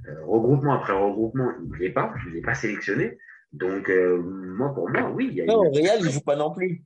euh, 0.09 0.25
regroupement 0.25 0.73
après 0.73 0.93
regroupement, 0.93 1.51
il 1.73 1.79
n'est 1.79 1.89
pas, 1.93 2.13
il 2.27 2.33
n'est 2.33 2.41
pas 2.41 2.53
sélectionné. 2.55 3.17
Donc, 3.53 3.89
euh, 3.89 4.17
moi, 4.21 4.73
pour 4.73 4.89
moi, 4.89 5.09
oui, 5.11 5.29
il 5.31 5.37
y 5.37 5.41
a 5.41 5.45
Non, 5.45 5.63
une- 5.63 5.67
au 5.69 5.71
Real, 5.71 5.99
il 6.01 6.11
joue 6.11 6.21
pas 6.21 6.35
non 6.35 6.53
plus. 6.53 6.83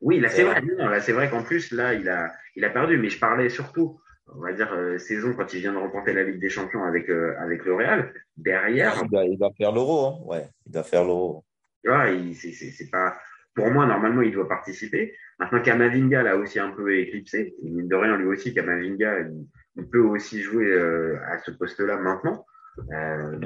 Oui, 0.00 0.20
là, 0.20 0.28
c'est 0.28 0.42
vrai. 0.44 0.60
Non, 0.62 0.88
là, 0.88 1.00
c'est 1.00 1.12
vrai 1.12 1.30
qu'en 1.30 1.42
plus, 1.42 1.72
là, 1.72 1.94
il 1.94 2.08
a, 2.08 2.32
il 2.54 2.64
a 2.64 2.70
perdu. 2.70 2.98
Mais 2.98 3.08
je 3.08 3.18
parlais 3.18 3.48
surtout, 3.48 4.00
on 4.34 4.40
va 4.40 4.52
dire, 4.52 4.72
euh, 4.72 4.98
saison 4.98 5.34
quand 5.34 5.52
il 5.54 5.60
vient 5.60 5.72
de 5.72 5.78
remporter 5.78 6.12
la 6.12 6.24
Ligue 6.24 6.40
des 6.40 6.50
Champions 6.50 6.84
avec, 6.84 7.08
euh, 7.08 7.34
avec 7.38 7.64
le 7.64 7.74
Real. 7.74 8.12
Derrière, 8.36 9.00
Il 9.02 9.08
doit, 9.10 9.24
il 9.24 9.38
doit 9.38 9.52
faire 9.56 9.72
l'euro, 9.72 10.06
hein. 10.06 10.18
Ouais, 10.26 10.48
il 10.66 10.72
doit 10.72 10.82
faire 10.82 11.04
l'euro. 11.04 11.44
Tu 11.82 11.90
vois, 11.90 12.08
il, 12.10 12.34
c'est, 12.34 12.90
pas, 12.90 13.16
pour 13.54 13.70
moi, 13.70 13.86
normalement, 13.86 14.22
il 14.22 14.32
doit 14.32 14.48
participer. 14.48 15.14
Maintenant, 15.38 15.62
Kamavinga 15.62 16.22
l'a 16.22 16.36
aussi 16.36 16.58
un 16.58 16.70
peu 16.70 16.96
éclipsé. 16.98 17.54
Mine 17.62 17.88
de 17.88 17.94
rien, 17.96 18.16
lui 18.16 18.26
aussi, 18.26 18.52
Kamavinga, 18.54 19.20
il, 19.20 19.46
il 19.76 19.88
peut 19.88 20.00
aussi 20.00 20.42
jouer 20.42 20.66
euh, 20.72 21.18
à 21.28 21.38
ce 21.38 21.50
poste-là 21.52 21.96
maintenant. 21.98 22.44
Euh, 22.92 23.38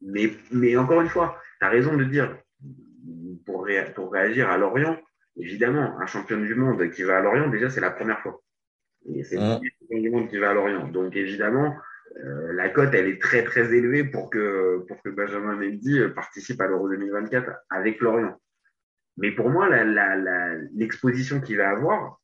mais, 0.00 0.30
mais 0.50 0.76
encore 0.76 1.00
une 1.00 1.08
fois, 1.08 1.38
tu 1.60 1.66
as 1.66 1.68
raison 1.70 1.96
de 1.96 2.04
dire, 2.04 2.36
pour, 3.46 3.64
ré- 3.64 3.92
pour 3.94 4.12
réagir 4.12 4.48
à 4.50 4.56
Lorient, 4.56 4.96
évidemment, 5.36 5.98
un 6.00 6.06
champion 6.06 6.38
du 6.40 6.54
monde 6.54 6.90
qui 6.90 7.02
va 7.02 7.18
à 7.18 7.20
Lorient, 7.20 7.48
déjà, 7.48 7.70
c'est 7.70 7.80
la 7.80 7.90
première 7.90 8.20
fois. 8.20 8.42
C'est 9.24 9.36
le 9.36 9.40
Mm. 9.42 9.54
premier 9.56 9.70
champion 9.80 10.00
du 10.00 10.10
monde 10.10 10.28
qui 10.28 10.38
va 10.38 10.50
à 10.50 10.54
Lorient. 10.54 10.88
Donc, 10.88 11.16
évidemment, 11.16 11.76
euh, 12.24 12.52
la 12.52 12.68
cote, 12.68 12.92
elle 12.94 13.08
est 13.08 13.20
très, 13.20 13.42
très 13.42 13.74
élevée 13.74 14.04
pour 14.04 14.30
que, 14.30 14.84
pour 14.86 15.02
que 15.02 15.08
Benjamin 15.08 15.56
Mendy 15.56 15.98
euh, 15.98 16.10
participe 16.10 16.60
à 16.60 16.66
l'Euro 16.66 16.88
2024 16.88 17.50
avec 17.70 18.00
Lorient. 18.00 18.38
Mais 19.16 19.32
pour 19.32 19.50
moi, 19.50 19.68
la- 19.68 19.84
la- 19.84 20.16
la- 20.16 20.56
l'exposition 20.74 21.40
qu'il 21.40 21.56
va 21.58 21.70
avoir, 21.70 22.20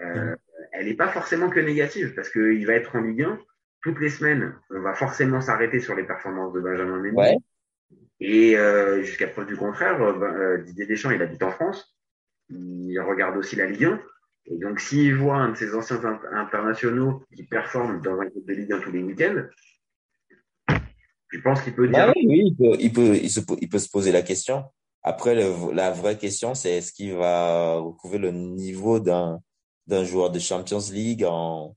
euh, 0.00 0.34
elle 0.72 0.86
n'est 0.86 0.94
pas 0.96 1.08
forcément 1.08 1.48
que 1.50 1.60
négative 1.60 2.14
parce 2.14 2.28
qu'il 2.30 2.66
va 2.66 2.74
être 2.74 2.96
en 2.96 3.00
Ligue 3.02 3.22
1. 3.22 3.38
Toutes 3.82 4.00
les 4.00 4.08
semaines, 4.08 4.54
on 4.70 4.80
va 4.80 4.94
forcément 4.94 5.40
s'arrêter 5.40 5.78
sur 5.78 5.94
les 5.94 6.04
performances 6.04 6.52
de 6.54 6.60
Benjamin 6.60 6.96
Mendy. 6.96 7.10
Ouais. 7.16 7.36
Et 8.20 8.56
euh, 8.56 9.02
jusqu'à 9.02 9.26
preuve 9.28 9.46
du 9.46 9.56
contraire, 9.56 9.98
ben, 9.98 10.22
euh, 10.22 10.58
Didier 10.58 10.86
Deschamps, 10.86 11.10
il 11.10 11.20
habite 11.20 11.42
en 11.42 11.50
France. 11.50 11.94
Il 12.50 12.98
regarde 13.00 13.36
aussi 13.36 13.56
la 13.56 13.66
Ligue 13.66 13.84
1. 13.84 14.00
Et 14.46 14.58
donc, 14.58 14.78
s'il 14.80 15.14
voit 15.16 15.36
un 15.36 15.52
de 15.52 15.56
ses 15.56 15.74
anciens 15.74 16.02
in- 16.04 16.20
internationaux 16.32 17.22
qui 17.34 17.44
performe 17.44 18.02
dans 18.02 18.18
un 18.20 18.28
club 18.28 18.44
de 18.46 18.52
Ligue 18.54 18.72
1 18.72 18.80
tous 18.80 18.92
les 18.92 19.02
week-ends, 19.02 19.42
je 21.30 21.40
pense 21.40 21.62
qu'il 21.62 21.74
peut 21.74 21.88
dire 21.88 22.06
Bah 22.06 22.12
oui, 22.14 22.26
oui, 22.28 22.42
il 22.46 22.56
peut, 22.56 22.76
il 22.78 22.92
peut, 22.92 23.16
il 23.16 23.30
se, 23.30 23.40
il 23.60 23.68
peut 23.68 23.78
se 23.78 23.88
poser 23.88 24.12
la 24.12 24.22
question. 24.22 24.64
Après, 25.02 25.34
le- 25.34 25.72
la 25.72 25.90
vraie 25.90 26.16
question, 26.18 26.54
c'est 26.54 26.72
est-ce 26.78 26.92
qu'il 26.92 27.14
va 27.14 27.76
retrouver 27.78 28.18
le 28.18 28.30
niveau 28.30 29.00
d'un, 29.00 29.40
d'un 29.86 30.04
joueur 30.04 30.30
de 30.30 30.38
Champions 30.38 30.78
League 30.92 31.24
en, 31.24 31.74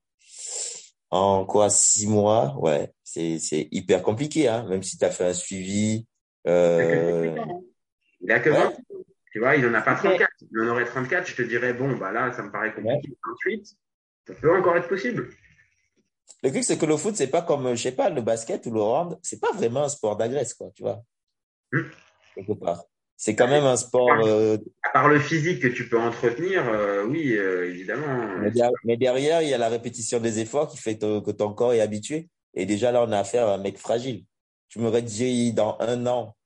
en 1.09 1.45
quoi, 1.45 1.69
six 1.69 2.07
mois? 2.07 2.55
Ouais, 2.59 2.91
c'est, 3.03 3.39
c'est 3.39 3.67
hyper 3.71 4.03
compliqué, 4.03 4.47
hein, 4.47 4.65
même 4.69 4.83
si 4.83 4.97
tu 4.97 5.05
as 5.05 5.09
fait 5.11 5.25
un 5.25 5.33
suivi, 5.33 6.05
euh, 6.47 7.35
Il 8.21 8.31
a 8.31 8.39
que 8.39 8.49
Ouais. 8.49 8.57
20. 8.57 8.73
Tu 9.31 9.39
vois, 9.39 9.55
il 9.55 9.65
en 9.67 9.73
a 9.73 9.81
pas 9.81 9.93
Ok. 9.93 9.99
34. 10.03 10.29
Il 10.51 10.59
en 10.61 10.67
aurait 10.69 10.85
34, 10.85 11.27
je 11.27 11.35
te 11.35 11.41
dirais, 11.41 11.73
bon, 11.73 11.95
bah 11.97 12.11
là, 12.11 12.31
ça 12.31 12.43
me 12.43 12.51
paraît 12.51 12.73
compliqué. 12.73 13.09
28, 13.45 13.67
ça 14.27 14.33
peut 14.35 14.55
encore 14.55 14.77
être 14.77 14.87
possible. 14.87 15.29
Le 16.43 16.49
truc, 16.51 16.63
c'est 16.63 16.77
que 16.77 16.85
le 16.85 16.97
foot, 16.97 17.15
c'est 17.15 17.27
pas 17.31 17.41
comme, 17.41 17.69
je 17.75 17.81
sais 17.81 17.91
pas, 17.91 18.09
le 18.09 18.21
basket 18.21 18.65
ou 18.67 18.71
le 18.71 18.81
hand, 18.81 19.17
c'est 19.23 19.39
pas 19.41 19.51
vraiment 19.53 19.83
un 19.83 19.89
sport 19.89 20.15
d'agresse, 20.17 20.53
quoi, 20.53 20.69
tu 20.75 20.83
vois. 20.83 21.01
Hmm. 21.71 21.81
Quelque 22.35 22.53
part. 22.53 22.83
C'est 23.19 23.35
quand 23.35 23.47
même 23.47 23.63
un 23.63 23.75
sport, 23.77 24.11
euh, 24.27 24.57
À 24.83 24.91
part 24.91 25.07
le 25.09 25.19
physique 25.19 25.59
que 25.61 25.67
tu 25.67 25.89
peux 25.89 25.97
entretenir, 25.99 26.63
euh, 26.69 27.03
oui, 27.05 27.35
euh, 27.35 27.67
évidemment. 27.67 28.37
mais, 28.37 28.51
der- 28.51 28.69
mais 28.83 28.95
derrière, 28.95 29.41
il 29.41 29.49
y 29.49 29.53
a 29.55 29.57
la 29.57 29.69
répétition 29.69 30.19
des 30.19 30.39
efforts 30.39 30.69
qui 30.69 30.77
fait 30.77 30.97
que 30.99 31.31
ton 31.31 31.51
corps 31.53 31.73
est 31.73 31.81
habitué. 31.81 32.29
Et 32.53 32.65
déjà, 32.67 32.91
là, 32.91 33.03
on 33.03 33.11
a 33.11 33.17
affaire 33.19 33.47
à 33.47 33.55
un 33.55 33.57
mec 33.57 33.77
fragile. 33.79 34.23
Tu 34.69 34.77
m'aurais 34.79 35.01
dit, 35.01 35.51
dans 35.53 35.77
un 35.79 36.05
an, 36.05 36.35
euh, 36.35 36.36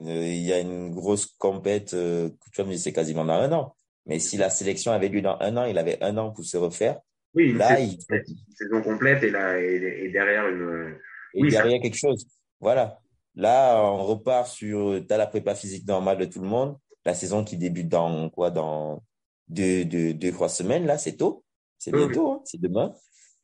il 0.00 0.42
y 0.42 0.52
a 0.52 0.60
une 0.60 0.94
grosse 0.94 1.26
compète, 1.38 1.94
euh, 1.94 2.30
tu 2.52 2.60
vas 2.60 2.64
me 2.66 2.70
dire, 2.72 2.80
c'est 2.80 2.92
quasiment 2.92 3.24
dans 3.24 3.34
un 3.34 3.52
an. 3.52 3.74
Mais 4.06 4.18
si 4.18 4.36
la 4.36 4.48
sélection 4.50 4.92
avait 4.92 5.08
lieu 5.08 5.20
dans 5.20 5.36
un 5.40 5.56
an, 5.56 5.64
il 5.64 5.76
avait 5.78 6.02
un 6.02 6.16
an 6.16 6.30
pour 6.30 6.44
se 6.44 6.56
refaire. 6.56 6.98
Oui, 7.34 7.52
Là, 7.52 7.76
saison, 7.76 7.96
il 8.10 8.16
une 8.16 8.54
saison 8.56 8.82
complète 8.82 9.22
et, 9.22 9.30
là, 9.30 9.60
et, 9.60 10.04
et 10.04 10.10
derrière 10.10 10.48
une. 10.48 10.96
et 11.34 11.42
Oui, 11.42 11.52
ça- 11.52 11.62
derrière 11.62 11.82
quelque 11.82 11.98
chose. 11.98 12.26
Voilà. 12.60 13.00
Là, 13.34 13.82
on 13.84 14.04
repart 14.04 14.48
sur, 14.48 15.00
t'as 15.06 15.16
la 15.18 15.26
prépa 15.26 15.54
physique 15.54 15.86
normale 15.86 16.18
de 16.18 16.24
tout 16.24 16.40
le 16.40 16.48
monde. 16.48 16.76
La 17.04 17.14
saison 17.14 17.44
qui 17.44 17.56
débute 17.56 17.88
dans 17.88 18.30
quoi, 18.30 18.50
dans 18.50 19.02
deux, 19.48 19.84
deux, 19.84 20.14
deux, 20.14 20.32
trois 20.32 20.48
semaines, 20.48 20.86
là, 20.86 20.98
c'est 20.98 21.16
tôt. 21.16 21.44
C'est 21.78 21.92
Oui, 21.92 22.06
bientôt, 22.06 22.32
hein, 22.32 22.40
c'est 22.44 22.60
demain. 22.60 22.92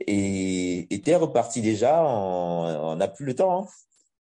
Et, 0.00 0.92
et 0.92 1.00
t'es 1.02 1.14
reparti 1.14 1.62
déjà, 1.62 2.02
on 2.04 2.64
on 2.92 2.96
n'a 2.96 3.06
plus 3.06 3.25
le 3.26 3.34
temps. 3.34 3.62
Hein. 3.62 3.66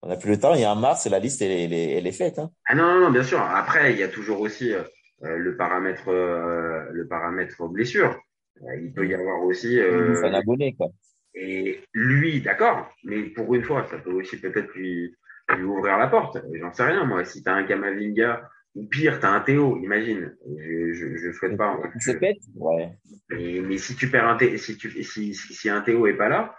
On 0.03 0.09
n'a 0.09 0.17
plus 0.17 0.31
le 0.31 0.39
temps. 0.39 0.53
Et 0.53 0.65
en 0.65 0.75
mars, 0.75 1.07
la 1.07 1.19
liste, 1.19 1.41
elle, 1.41 1.51
est- 1.51 1.63
elle, 1.63 1.73
elle 1.73 2.07
est 2.07 2.11
faite. 2.11 2.37
Hein. 2.37 2.51
Ah 2.67 2.75
non, 2.75 2.83
non, 2.93 2.99
non, 3.01 3.11
bien 3.11 3.23
sûr. 3.23 3.39
Après, 3.41 3.93
il 3.93 3.99
y 3.99 4.03
a 4.03 4.09
toujours 4.09 4.41
aussi 4.41 4.73
euh, 4.73 4.83
euh, 5.23 5.37
le 5.37 5.55
paramètre, 5.55 6.09
euh, 6.09 6.83
le 6.91 7.07
paramètre 7.07 7.67
blessure. 7.69 8.19
Euh, 8.61 8.75
il 8.83 8.93
peut 8.93 9.07
y 9.07 9.13
avoir 9.13 9.41
aussi. 9.43 9.79
euh, 9.79 10.21
un 10.23 10.33
abonné, 10.33 10.75
quoi. 10.75 10.87
Et 11.35 11.79
lui, 11.93 12.41
d'accord, 12.41 12.93
mais 13.05 13.23
pour 13.23 13.55
une 13.55 13.63
fois, 13.63 13.87
ça 13.89 13.97
peut 13.97 14.11
aussi 14.11 14.37
peut-être 14.39 14.71
lui, 14.75 15.15
lui 15.55 15.63
ouvrir 15.63 15.97
la 15.97 16.07
porte. 16.07 16.37
J'en 16.59 16.71
sais 16.73 16.83
rien, 16.83 17.05
moi. 17.05 17.23
Si 17.25 17.41
t'as 17.41 17.53
un 17.53 17.63
Kamavinga, 17.63 18.47
ou 18.75 18.85
pire, 18.85 19.19
t'as 19.19 19.29
un 19.29 19.39
Théo, 19.39 19.77
imagine. 19.81 20.35
Je, 20.57 20.93
je, 20.93 21.15
je 21.17 21.31
souhaite 21.31 21.57
pas. 21.57 21.79
Il 21.95 22.01
se 22.01 22.11
pète 22.11 22.37
Ouais. 22.55 22.91
Mais, 23.29 23.61
mais 23.63 23.77
si 23.77 23.95
tu 23.95 24.09
perds 24.11 24.27
un 24.27 24.35
Théo, 24.35 24.57
si, 24.57 24.77
tu, 24.77 24.91
si, 25.03 25.33
si, 25.33 25.53
si 25.53 25.69
un 25.69 25.81
Théo 25.81 26.05
est 26.07 26.13
pas 26.17 26.29
là, 26.29 26.55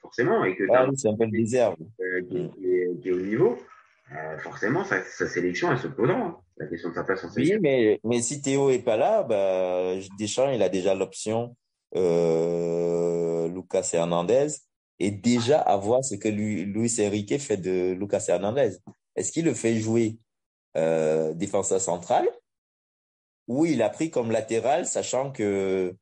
forcément, 0.00 0.44
et 0.44 0.56
que 0.56 0.64
Ah 0.72 0.86
oui, 0.88 0.96
c'est 0.96 1.08
un 1.08 1.16
peu 1.16 1.24
le 1.24 1.30
désert. 1.30 1.74
euh, 2.00 2.22
qui, 2.28 3.08
est- 3.08 3.12
au 3.12 3.20
niveau, 3.20 3.56
euh, 4.12 4.38
forcément, 4.38 4.84
sa, 4.84 5.02
sa 5.04 5.26
sélection, 5.28 5.70
elle 5.72 5.78
se 5.78 5.88
posera. 5.88 6.16
hein. 6.18 6.36
La 6.56 6.66
question 6.66 6.90
de 6.90 6.94
sa 6.94 7.02
place 7.04 7.24
en 7.24 7.28
Oui, 7.28 7.32
sélection. 7.46 7.58
mais, 7.62 8.00
mais 8.04 8.22
si 8.22 8.40
Théo 8.40 8.70
est 8.70 8.78
pas 8.78 8.96
là, 8.96 9.22
bah, 9.24 9.94
Deschamps, 10.18 10.50
il 10.50 10.62
a 10.62 10.68
déjà 10.68 10.94
l'option 10.94 11.56
euh, 11.96 13.48
Lucas 13.48 13.88
Hernandez 13.92 14.48
et 15.00 15.10
déjà 15.10 15.58
à 15.60 15.76
voir 15.76 16.04
ce 16.04 16.14
que 16.14 16.28
lui, 16.28 16.64
Luis 16.64 16.94
Enrique 17.00 17.38
fait 17.38 17.56
de 17.56 17.92
Lucas 17.92 18.24
Hernandez. 18.28 18.76
Est-ce 19.16 19.32
qu'il 19.32 19.44
le 19.44 19.54
fait 19.54 19.76
jouer 19.76 20.18
euh, 20.76 21.32
défenseur 21.34 21.80
central 21.80 22.28
ou 23.46 23.66
il 23.66 23.82
a 23.82 23.90
pris 23.90 24.10
comme 24.10 24.30
latéral, 24.30 24.86
sachant 24.86 25.30
que 25.30 25.94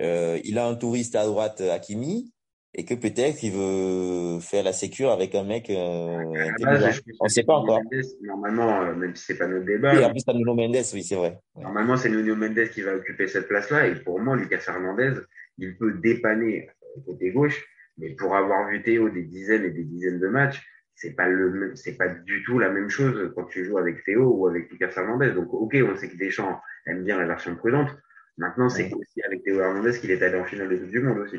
euh, 0.00 0.40
il 0.44 0.58
a 0.58 0.66
un 0.66 0.74
touriste 0.74 1.14
à 1.16 1.26
droite, 1.26 1.60
Hakimi, 1.60 2.32
et 2.74 2.84
que 2.84 2.94
peut-être 2.94 3.42
il 3.42 3.52
veut 3.52 4.40
faire 4.40 4.62
la 4.62 4.72
sécure 4.72 5.10
avec 5.10 5.34
un 5.34 5.44
mec 5.44 5.70
euh, 5.70 6.22
base, 6.60 6.96
je 6.96 7.00
pense 7.00 7.16
On 7.20 7.26
que 7.26 7.32
sait 7.32 7.42
pas 7.42 7.54
encore. 7.54 7.80
Mendes, 7.82 8.04
Normalement, 8.22 8.82
euh, 8.82 8.94
même 8.94 9.16
si 9.16 9.24
c'est 9.24 9.38
pas 9.38 9.48
notre 9.48 9.64
débat, 9.64 9.94
Oui, 9.94 10.04
en 10.04 10.10
plus, 10.10 10.24
t'as 10.24 10.34
Nuno 10.34 10.54
Mendes, 10.54 10.84
oui, 10.92 11.02
c'est 11.02 11.16
vrai. 11.16 11.38
Ouais. 11.54 11.62
Normalement, 11.62 11.96
c'est 11.96 12.10
Nuno 12.10 12.36
Mendes 12.36 12.68
qui 12.70 12.82
va 12.82 12.94
occuper 12.94 13.26
cette 13.26 13.48
place-là. 13.48 13.88
Et 13.88 13.94
pour 13.96 14.20
moi, 14.20 14.36
Lucas 14.36 14.60
Hernandez, 14.66 15.14
il 15.56 15.76
peut 15.76 15.94
dépanner 15.94 16.68
euh, 16.68 17.00
côté 17.06 17.30
gauche. 17.30 17.64
Mais 17.96 18.10
pour 18.10 18.36
avoir 18.36 18.68
vu 18.68 18.82
Théo 18.82 19.08
des 19.08 19.24
dizaines 19.24 19.64
et 19.64 19.70
des 19.70 19.84
dizaines 19.84 20.20
de 20.20 20.28
matchs, 20.28 20.62
c'est 20.94 21.14
pas 21.14 21.28
le 21.28 21.72
c'est 21.74 21.96
pas 21.96 22.08
du 22.08 22.44
tout 22.44 22.58
la 22.58 22.70
même 22.70 22.88
chose 22.88 23.32
quand 23.34 23.44
tu 23.44 23.64
joues 23.64 23.78
avec 23.78 24.04
Théo 24.04 24.32
ou 24.36 24.46
avec 24.46 24.70
Lucas 24.70 24.90
Hernandez. 24.96 25.32
Donc 25.32 25.52
ok, 25.52 25.76
on 25.84 25.96
sait 25.96 26.08
que 26.08 26.16
Deschamps 26.16 26.60
aime 26.86 27.02
bien 27.02 27.18
la 27.18 27.26
version 27.26 27.56
prudente. 27.56 27.88
Maintenant, 28.36 28.68
c'est 28.68 28.92
aussi 28.92 29.22
avec 29.22 29.42
Théo 29.42 29.60
Hernandez 29.60 29.98
qu'il 29.98 30.12
est 30.12 30.22
allé 30.22 30.38
en 30.38 30.44
finale 30.44 30.68
de 30.68 30.76
Coupe 30.76 30.90
du 30.90 31.00
Monde 31.00 31.18
aussi. 31.18 31.38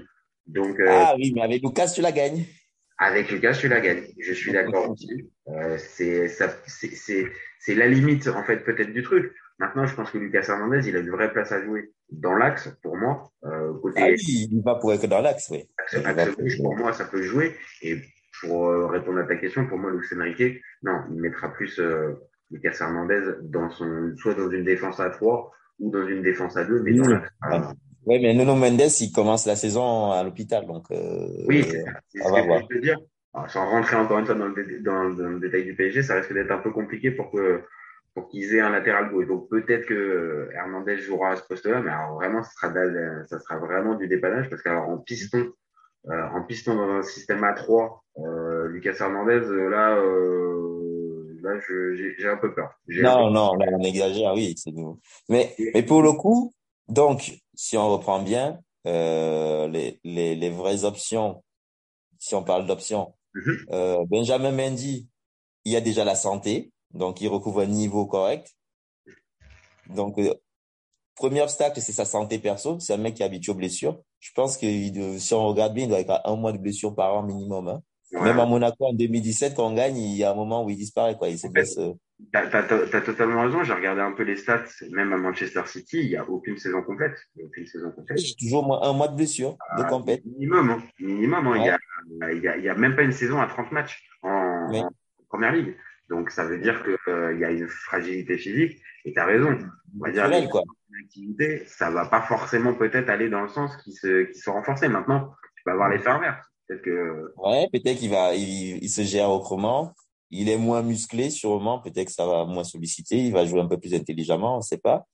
Donc 0.49 0.79
euh, 0.79 0.87
ah 0.89 1.15
oui, 1.17 1.31
mais 1.33 1.41
avec 1.41 1.61
Lucas 1.61 1.91
tu 1.93 2.01
la 2.01 2.11
gagnes. 2.11 2.45
Avec 2.97 3.31
Lucas 3.31 3.53
tu 3.53 3.67
la 3.67 3.79
gagnes. 3.79 4.05
Je 4.19 4.33
suis 4.33 4.51
d'accord 4.51 4.89
aussi. 4.89 5.29
Euh, 5.47 5.77
c'est 5.77 6.27
ça 6.27 6.49
c'est 6.67 7.27
c'est 7.59 7.75
la 7.75 7.87
limite 7.87 8.27
en 8.27 8.43
fait 8.43 8.57
peut-être 8.57 8.91
du 8.91 9.03
truc. 9.03 9.33
Maintenant, 9.59 9.85
je 9.85 9.93
pense 9.93 10.09
que 10.09 10.17
Lucas 10.17 10.45
Hernandez, 10.47 10.87
il 10.87 10.95
a 10.95 10.99
une 10.99 11.09
vraie 11.09 11.33
place 11.33 11.51
à 11.51 11.61
jouer 11.61 11.91
dans 12.09 12.33
l'axe 12.33 12.69
pour 12.81 12.95
moi. 12.95 13.29
Euh, 13.43 13.73
côté... 13.81 14.01
Ah 14.01 14.07
oui, 14.07 14.47
il 14.51 14.61
va 14.63 14.75
pour 14.75 14.93
être 14.93 15.05
dans 15.05 15.19
l'axe, 15.21 15.49
oui. 15.51 15.69
Axe, 15.77 16.55
pour 16.61 16.77
moi, 16.77 16.93
ça 16.93 17.03
peut 17.03 17.21
jouer. 17.21 17.57
Et 17.81 17.97
pour 18.41 18.69
euh, 18.69 18.87
répondre 18.87 19.19
à 19.19 19.23
ta 19.25 19.35
question, 19.35 19.67
pour 19.67 19.77
moi, 19.77 19.91
Luis 19.91 20.07
Enrique, 20.17 20.61
non, 20.81 21.01
il 21.11 21.19
mettra 21.19 21.51
plus 21.51 21.77
euh, 21.79 22.13
Lucas 22.51 22.77
Hernandez 22.79 23.33
dans 23.43 23.69
son, 23.69 24.13
soit 24.15 24.33
dans 24.33 24.49
une 24.49 24.63
défense 24.63 25.01
à 25.01 25.09
3 25.09 25.51
ou 25.79 25.91
dans 25.91 26.07
une 26.07 26.21
défense 26.21 26.55
à 26.55 26.63
2, 26.63 26.81
mais 26.81 26.93
dans 26.93 27.09
la... 27.09 27.73
Oui, 28.05 28.19
mais 28.19 28.33
Nuno 28.33 28.55
Mendes, 28.55 28.89
il 29.01 29.11
commence 29.11 29.45
la 29.45 29.55
saison 29.55 30.11
à 30.11 30.23
l'hôpital, 30.23 30.65
donc. 30.65 30.89
Euh, 30.91 31.27
oui, 31.47 31.63
c'est 31.63 31.85
je 32.13 32.73
veux 32.73 32.81
dire. 32.81 32.97
sans 33.47 33.69
rentrer 33.69 33.95
encore 33.95 34.19
une 34.19 34.25
fois 34.25 34.35
dans 34.35 34.47
le, 34.47 34.79
dans, 34.81 35.09
dans 35.09 35.29
le 35.29 35.39
détail 35.39 35.65
du 35.65 35.75
PSG, 35.75 36.03
ça 36.03 36.15
risque 36.15 36.33
d'être 36.33 36.51
un 36.51 36.59
peu 36.59 36.71
compliqué 36.71 37.11
pour 37.11 37.31
que 37.31 37.61
pour 38.15 38.27
qu'ils 38.27 38.55
aient 38.55 38.61
un 38.61 38.71
latéral 38.71 39.09
gauche. 39.11 39.27
Donc 39.27 39.49
peut-être 39.49 39.85
que 39.85 40.49
Hernandez 40.53 40.97
jouera 40.97 41.31
à 41.31 41.35
ce 41.35 41.43
poste-là, 41.43 41.81
mais 41.81 41.91
alors 41.91 42.15
vraiment, 42.15 42.43
ça 42.43 42.49
sera, 42.51 42.73
ça 43.27 43.39
sera 43.39 43.57
vraiment 43.57 43.95
du 43.95 44.07
dépannage 44.07 44.49
parce 44.49 44.63
qu'en 44.63 44.97
piston, 44.97 45.51
euh, 46.09 46.27
en 46.33 46.43
piston 46.43 46.75
dans 46.75 46.89
un 46.89 47.03
système 47.03 47.41
A3, 47.41 47.99
euh, 48.19 48.67
Lucas 48.69 48.95
Hernandez, 48.99 49.41
euh, 49.45 49.69
là, 49.69 49.95
euh, 49.97 51.39
là, 51.41 51.59
j'ai 52.17 52.27
un 52.27 52.37
peu 52.37 52.53
peur. 52.53 52.71
Non, 52.87 53.29
non, 53.29 53.53
là, 53.55 53.67
on 53.71 53.83
exagère, 53.83 54.33
oui, 54.33 54.55
c'est 54.57 54.71
nous. 54.71 54.99
Mais, 55.29 55.55
mais 55.73 55.83
pour 55.83 56.01
le 56.01 56.13
coup, 56.13 56.53
donc, 56.87 57.33
si 57.61 57.75
on 57.75 57.89
reprend 57.89 58.21
bien, 58.21 58.61
euh, 58.87 59.67
les, 59.67 59.99
les, 60.05 60.33
les 60.33 60.49
vraies 60.49 60.85
options, 60.85 61.43
si 62.17 62.33
on 62.33 62.41
parle 62.41 62.65
d'options, 62.65 63.13
mhm. 63.33 63.57
euh, 63.71 64.05
Benjamin 64.05 64.53
Mendy, 64.53 65.09
il 65.65 65.73
y 65.73 65.75
a 65.75 65.81
déjà 65.81 66.05
la 66.05 66.15
santé, 66.15 66.71
donc 66.93 67.19
il 67.19 67.27
recouvre 67.27 67.59
un 67.59 67.65
niveau 67.65 68.05
correct. 68.05 68.55
Donc, 69.89 70.17
euh, 70.19 70.33
premier 71.15 71.41
obstacle, 71.41 71.81
c'est 71.81 71.91
sa 71.91 72.05
santé 72.05 72.39
perso. 72.39 72.79
C'est 72.79 72.93
un 72.93 72.97
mec 72.97 73.15
qui 73.15 73.23
est 73.23 73.25
habitué 73.25 73.51
aux 73.51 73.55
blessures. 73.55 74.01
Je 74.21 74.31
pense 74.33 74.55
que 74.57 75.17
si 75.17 75.33
on 75.33 75.45
regarde 75.45 75.73
bien, 75.73 75.83
il 75.83 75.89
doit 75.89 75.99
être 75.99 76.11
à 76.11 76.29
un 76.29 76.37
mois 76.37 76.53
de 76.53 76.59
blessure 76.59 76.95
par 76.95 77.13
an 77.13 77.23
minimum. 77.23 77.67
Hein. 77.67 77.83
Même 78.13 78.39
à 78.39 78.45
Monaco 78.45 78.85
en 78.85 78.93
2017, 78.93 79.55
quand 79.55 79.67
on 79.67 79.73
gagne, 79.73 79.97
il 79.97 80.15
y 80.15 80.23
a 80.23 80.31
un 80.31 80.35
moment 80.35 80.63
où 80.63 80.69
il 80.69 80.77
disparaît. 80.77 81.17
Quoi. 81.17 81.27
Il 81.27 81.37
s'est 81.37 81.51
euh. 81.77 81.93
T'as 82.33 82.47
as, 82.47 83.01
totalement 83.01 83.43
raison. 83.43 83.63
J'ai 83.63 83.73
regardé 83.73 84.01
un 84.01 84.11
peu 84.11 84.23
les 84.23 84.35
stats. 84.35 84.65
Même 84.91 85.13
à 85.13 85.17
Manchester 85.17 85.63
City, 85.65 85.99
il 86.01 86.09
n'y 86.09 86.15
a 86.17 86.29
aucune 86.29 86.57
saison 86.57 86.81
complète. 86.83 87.17
Il 87.35 87.41
y 87.41 87.43
a 87.43 87.47
aucune 87.47 87.65
saison 87.65 87.91
complète. 87.91 88.19
Toujours 88.37 88.83
un 88.83 88.93
mois 88.93 89.07
de 89.07 89.15
blessure, 89.15 89.51
de 89.77 89.83
ah, 89.83 89.89
compète. 89.89 90.23
Minimum. 90.25 90.69
Hein. 90.69 90.83
Minimum. 90.99 91.47
Hein. 91.47 91.77
Il 92.31 92.41
n'y 92.41 92.67
a, 92.67 92.73
a, 92.73 92.75
même 92.75 92.95
pas 92.95 93.03
une 93.03 93.13
saison 93.13 93.39
à 93.39 93.47
30 93.47 93.71
matchs 93.71 94.03
en, 94.21 94.69
en 94.73 94.89
première 95.29 95.53
ligue. 95.53 95.75
Donc 96.09 96.31
ça 96.31 96.43
veut 96.43 96.59
dire 96.59 96.83
qu'il 96.83 97.13
euh, 97.13 97.37
y 97.39 97.45
a 97.45 97.51
une 97.51 97.67
fragilité 97.67 98.37
physique. 98.37 98.81
Et 99.05 99.13
tu 99.13 99.19
as 99.19 99.25
raison. 99.25 99.57
On 99.99 100.05
va 100.05 100.11
dire 100.11 100.49
quoi. 100.49 100.63
activité, 101.03 101.63
ça 101.65 101.89
va 101.89 102.05
pas 102.07 102.21
forcément 102.21 102.73
peut-être 102.73 103.09
aller 103.09 103.29
dans 103.29 103.41
le 103.41 103.47
sens 103.47 103.75
qui 103.83 103.93
se, 103.93 104.23
qui 104.23 104.39
se 104.39 104.49
renforcer. 104.49 104.87
Maintenant, 104.87 105.33
tu 105.55 105.63
peux 105.63 105.71
avoir 105.71 105.89
les 105.89 105.97
verts. 105.97 106.41
Peut-être 106.67 106.81
que. 106.81 107.33
Ouais, 107.37 107.67
peut-être 107.71 107.97
qu'il 107.97 108.09
va, 108.09 108.35
il, 108.35 108.83
il, 108.83 108.89
se 108.89 109.01
gère 109.01 109.29
autrement. 109.29 109.93
Il 110.31 110.49
est 110.49 110.57
moins 110.57 110.81
musclé, 110.81 111.29
sûrement. 111.29 111.79
Peut-être 111.79 112.07
que 112.07 112.13
ça 112.13 112.25
va 112.25 112.45
moins 112.45 112.63
solliciter. 112.63 113.17
Il 113.17 113.33
va 113.33 113.45
jouer 113.45 113.61
un 113.61 113.67
peu 113.67 113.79
plus 113.79 113.93
intelligemment, 113.93 114.57
on 114.57 114.61
sait 114.61 114.77
pas. 114.77 115.05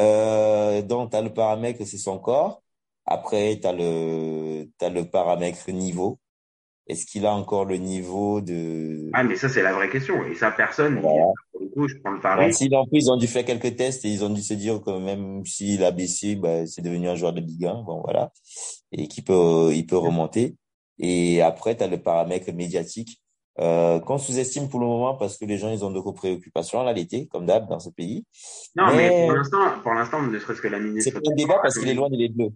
Euh, 0.00 0.82
donc, 0.82 1.10
tu 1.10 1.16
as 1.16 1.22
le 1.22 1.32
paramètre, 1.32 1.84
c'est 1.86 1.98
son 1.98 2.18
corps. 2.18 2.62
Après, 3.06 3.58
tu 3.60 3.66
as 3.66 3.72
le, 3.72 4.68
as 4.80 4.88
le 4.88 5.04
paramètre 5.08 5.70
niveau. 5.70 6.18
Est-ce 6.86 7.06
qu'il 7.06 7.24
a 7.24 7.34
encore 7.34 7.64
le 7.64 7.76
niveau 7.76 8.42
de... 8.42 9.08
Ah, 9.14 9.24
mais 9.24 9.36
ça, 9.36 9.48
c'est 9.48 9.62
la 9.62 9.72
vraie 9.72 9.88
question. 9.88 10.22
Et 10.26 10.34
ça, 10.34 10.50
personne, 10.50 11.00
pour 11.00 11.38
le 11.58 11.68
coup, 11.68 11.88
je 11.88 11.96
prends 11.96 12.10
le 12.10 12.20
pari. 12.20 12.52
S'il 12.52 12.74
en 12.76 12.86
plus, 12.86 13.04
ils 13.04 13.10
ont 13.10 13.16
dû 13.16 13.26
faire 13.26 13.44
quelques 13.44 13.76
tests 13.76 14.04
et 14.04 14.08
ils 14.08 14.22
ont 14.22 14.28
dû 14.28 14.42
se 14.42 14.52
dire 14.52 14.82
que 14.82 14.90
même 14.90 15.46
s'il 15.46 15.82
a 15.82 15.92
baissé, 15.92 16.36
bah, 16.36 16.66
c'est 16.66 16.82
devenu 16.82 17.08
un 17.08 17.14
joueur 17.14 17.32
de 17.32 17.40
Ligue 17.40 17.64
1. 17.64 17.82
Bon, 17.84 18.02
voilà. 18.02 18.32
Et 18.92 19.08
qu'il 19.08 19.24
peut, 19.24 19.70
il 19.72 19.86
peut 19.86 19.96
remonter. 19.96 20.56
Et 20.98 21.40
après, 21.40 21.74
tu 21.74 21.84
as 21.84 21.86
le 21.86 22.02
paramètre 22.02 22.52
médiatique 22.52 23.22
euh, 23.60 24.00
qu'on 24.00 24.18
sous-estime 24.18 24.68
pour 24.68 24.80
le 24.80 24.86
moment 24.86 25.14
parce 25.14 25.38
que 25.38 25.44
les 25.44 25.58
gens, 25.58 25.70
ils 25.70 25.84
ont 25.84 25.90
d'autres 25.90 26.12
préoccupations 26.12 26.82
là 26.82 26.92
l'été, 26.92 27.28
comme 27.28 27.46
d'hab 27.46 27.68
dans 27.68 27.78
ce 27.78 27.90
pays. 27.90 28.24
Non, 28.76 28.86
mais, 28.94 29.26
pour 29.26 29.36
l'instant, 29.36 29.80
pour 29.82 29.94
l'instant, 29.94 30.22
ne 30.22 30.38
serait-ce 30.38 30.60
que 30.60 30.68
la 30.68 30.80
ministre. 30.80 31.12
C'est 31.12 31.20
pas 31.20 31.30
un 31.30 31.34
débat 31.34 31.58
parce 31.62 31.78
qu'il 31.78 31.88
est 31.88 31.94
loin 31.94 32.10
de 32.10 32.16
les 32.16 32.28
deux. 32.28 32.50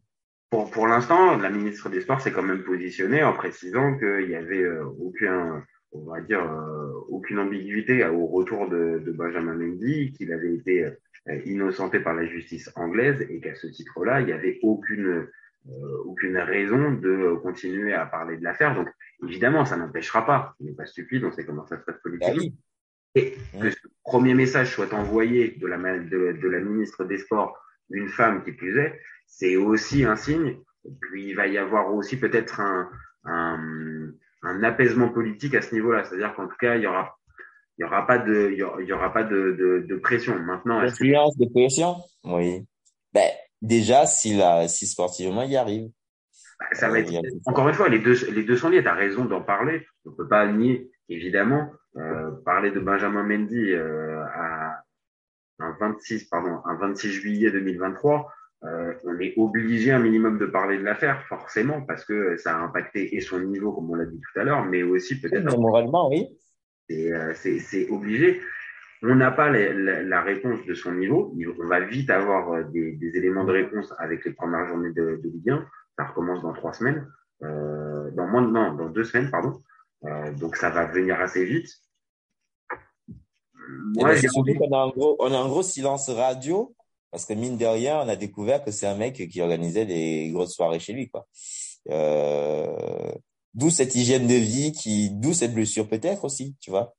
Pour, 0.51 0.71
pour 0.71 0.87
l'instant, 0.87 1.37
la 1.37 1.51
ministre 1.51 1.91
des 1.91 2.01
Sports 2.01 2.23
s'est 2.23 2.33
quand 2.33 2.43
même 2.43 2.65
positionnée 2.65 3.23
en 3.23 3.35
précisant 3.35 3.99
qu'il 3.99 4.31
y 4.31 4.35
avait 4.35 4.63
euh, 4.63 4.85
aucun, 4.99 5.63
on 5.93 6.11
va 6.11 6.21
dire, 6.23 6.41
euh, 6.41 6.91
aucune 7.11 7.39
ambiguïté 7.39 8.05
au 8.07 8.27
retour 8.27 8.69
de, 8.69 9.03
de 9.05 9.13
Benjamin 9.13 9.55
Mendy, 9.55 10.13
qu'il 10.13 10.33
avait 10.33 10.55
été 10.55 10.85
euh, 10.85 11.41
innocenté 11.45 12.01
par 12.01 12.15
la 12.15 12.25
justice 12.25 12.71
anglaise 12.77 13.27
et 13.29 13.41
qu'à 13.41 13.55
ce 13.55 13.67
titre-là, 13.67 14.21
il 14.21 14.27
n'y 14.27 14.33
avait 14.33 14.59
aucune, 14.63 15.29
aucune 16.05 16.39
raison 16.39 16.93
de 16.93 17.35
continuer 17.43 17.93
à 17.95 18.07
parler 18.07 18.37
de 18.37 18.45
l'affaire. 18.45 18.75
Donc, 18.75 18.89
évidemment, 19.27 19.65
ça 19.65 19.77
n'empêchera 19.77 20.25
pas. 20.25 20.55
Il 20.61 20.67
n'est 20.67 20.75
pas 20.75 20.87
stupide, 20.87 21.25
on 21.25 21.33
sait 21.33 21.45
comment 21.45 21.67
ça 21.67 21.79
se 21.79 21.85
passe 21.85 22.01
politiquement. 22.03 22.43
Bah 22.43 22.53
et 23.15 23.35
que 23.61 23.71
ce 23.71 23.89
premier 24.05 24.35
message 24.35 24.75
soit 24.75 24.93
envoyé 24.93 25.57
de 25.61 25.67
la, 25.67 25.77
de, 25.77 26.39
de 26.41 26.49
la 26.49 26.61
ministre 26.61 27.05
des 27.05 27.19
Sports, 27.19 27.59
une 27.91 28.09
femme 28.09 28.45
qui 28.45 28.53
plus 28.53 28.79
est, 28.79 29.01
c'est 29.27 29.57
aussi 29.57 30.05
un 30.05 30.17
signe. 30.17 30.59
Et 30.85 30.93
puis 31.01 31.31
il 31.31 31.35
va 31.35 31.47
y 31.47 31.59
avoir 31.59 31.95
aussi 31.95 32.19
peut-être 32.19 32.61
un, 32.61 32.91
un, 33.25 34.11
un, 34.43 34.63
apaisement 34.63 35.09
politique 35.09 35.55
à 35.55 35.63
ce 35.63 35.75
niveau-là. 35.75 36.05
C'est-à-dire 36.05 36.35
qu'en 36.35 36.47
tout 36.47 36.57
cas, 36.61 36.77
il 36.77 36.83
y 36.83 36.87
aura 36.87 37.17
il 37.79 37.83
y 37.83 37.85
aura 37.85 38.07
pas 38.07 38.19
de 38.19 38.51
il 38.51 38.59
y 38.59 38.93
aura, 38.93 39.13
pas 39.13 39.23
de, 39.23 39.53
de, 39.53 39.85
de 39.87 39.97
pression 39.97 40.39
maintenant 40.39 40.81
influence 40.81 41.37
de 41.39 41.47
pression? 41.49 41.95
Oui 42.25 42.67
ben 43.13 43.31
déjà 43.63 44.07
si 44.07 44.37
la 44.37 44.69
si 44.69 44.87
sportivement 44.87 45.43
il 45.43 45.53
y 45.53 45.57
arrive 45.57 45.91
bah, 46.61 46.67
ça 46.73 46.89
va 46.89 47.01
être, 47.01 47.13
encore 47.47 47.69
une 47.69 47.75
fois 47.75 47.89
les 47.89 47.99
deux 47.99 48.31
les 48.31 48.45
deux 48.45 48.57
sont 48.57 48.69
liés 48.69 48.83
tu 48.83 48.89
as 48.89 48.95
raison 48.95 49.25
d'en 49.25 49.43
parler 49.43 49.87
on 50.05 50.13
peut 50.13 50.29
pas 50.29 50.47
nier 50.51 50.91
évidemment 51.09 51.71
euh, 51.97 52.31
parler 52.45 52.71
de 52.71 52.81
Benjamin 52.81 53.23
Mendy 53.23 53.73
euh, 53.73 54.23
à 54.35 54.83
un 55.61 55.77
26 55.81 56.25
pardon 56.25 56.61
un 56.65 56.77
26 56.77 57.11
juillet 57.11 57.51
2023 57.51 58.31
euh, 58.65 58.93
on 59.05 59.19
est 59.21 59.35
obligé 59.37 59.93
un 59.93 60.01
minimum 60.01 60.39
de 60.39 60.47
parler 60.47 60.79
de 60.79 60.83
l'affaire, 60.83 61.25
forcément, 61.29 61.83
parce 61.83 62.05
que 62.05 62.37
ça 62.39 62.57
a 62.57 62.59
impacté 62.59 63.15
et 63.15 63.21
son 63.21 63.39
niveau, 63.41 63.73
comme 63.73 63.91
on 63.91 63.95
l'a 63.95 64.05
dit 64.05 64.21
tout 64.21 64.41
à 64.41 64.45
l'heure, 64.45 64.65
mais 64.65 64.83
aussi 64.83 65.21
peut-être. 65.21 65.57
moralement, 65.57 66.09
oui. 66.09 66.27
Euh, 66.91 67.33
c'est 67.35 67.89
obligé. 67.91 68.41
On 69.03 69.15
n'a 69.15 69.31
pas 69.31 69.49
la, 69.51 70.23
réponse 70.23 70.65
de 70.67 70.75
son 70.75 70.93
niveau. 70.93 71.35
On 71.61 71.67
va 71.67 71.81
vite 71.81 72.11
avoir 72.11 72.53
euh, 72.53 72.65
des, 72.65 72.99
éléments 73.15 73.45
de 73.45 73.53
réponse 73.53 73.95
avec 73.99 74.25
les 74.25 74.33
premières 74.33 74.67
journées 74.67 74.93
de, 74.93 75.21
de 75.23 75.29
Ligue 75.29 75.51
1. 75.51 75.67
Ça 75.97 76.07
recommence 76.07 76.43
dans 76.43 76.53
trois 76.53 76.73
semaines, 76.73 77.07
euh, 77.43 78.11
dans 78.13 78.27
moins 78.27 78.43
de 78.43 78.51
non, 78.51 78.75
dans 78.75 78.89
deux 78.89 79.05
semaines, 79.05 79.31
pardon. 79.31 79.63
Euh, 80.05 80.33
donc 80.35 80.57
ça 80.57 80.71
va 80.71 80.87
venir 80.87 81.21
assez 81.21 81.45
vite. 81.45 81.69
Moi, 83.97 84.11
on 84.11 84.73
a, 84.73 84.83
un 84.83 84.89
gros, 84.89 85.17
on 85.19 85.33
a 85.33 85.37
un 85.37 85.49
gros 85.49 85.63
silence 85.63 86.09
radio 86.09 86.75
parce 87.11 87.25
que 87.25 87.35
mine 87.35 87.57
de 87.57 87.67
rien, 87.67 88.01
on 88.01 88.09
a 88.09 88.17
découvert 88.17 88.63
que 88.65 88.71
c'est 88.71 88.87
un 88.87 88.97
mec 88.97 89.15
qui 89.15 89.41
organisait 89.41 89.87
des 89.87 90.31
grosses 90.33 90.55
soirées 90.55 90.79
chez 90.79 90.93
lui, 90.93 91.09
quoi. 91.09 91.27
Euh, 91.91 93.13
d'où 93.55 93.71
cette 93.71 93.95
hygiène 93.95 94.27
de 94.27 94.35
vie, 94.35 94.73
qui, 94.73 95.11
d'où 95.11 95.33
cette 95.33 95.55
blessure 95.55 95.89
peut-être 95.89 96.25
aussi, 96.25 96.57
tu 96.61 96.71
vois. 96.71 96.95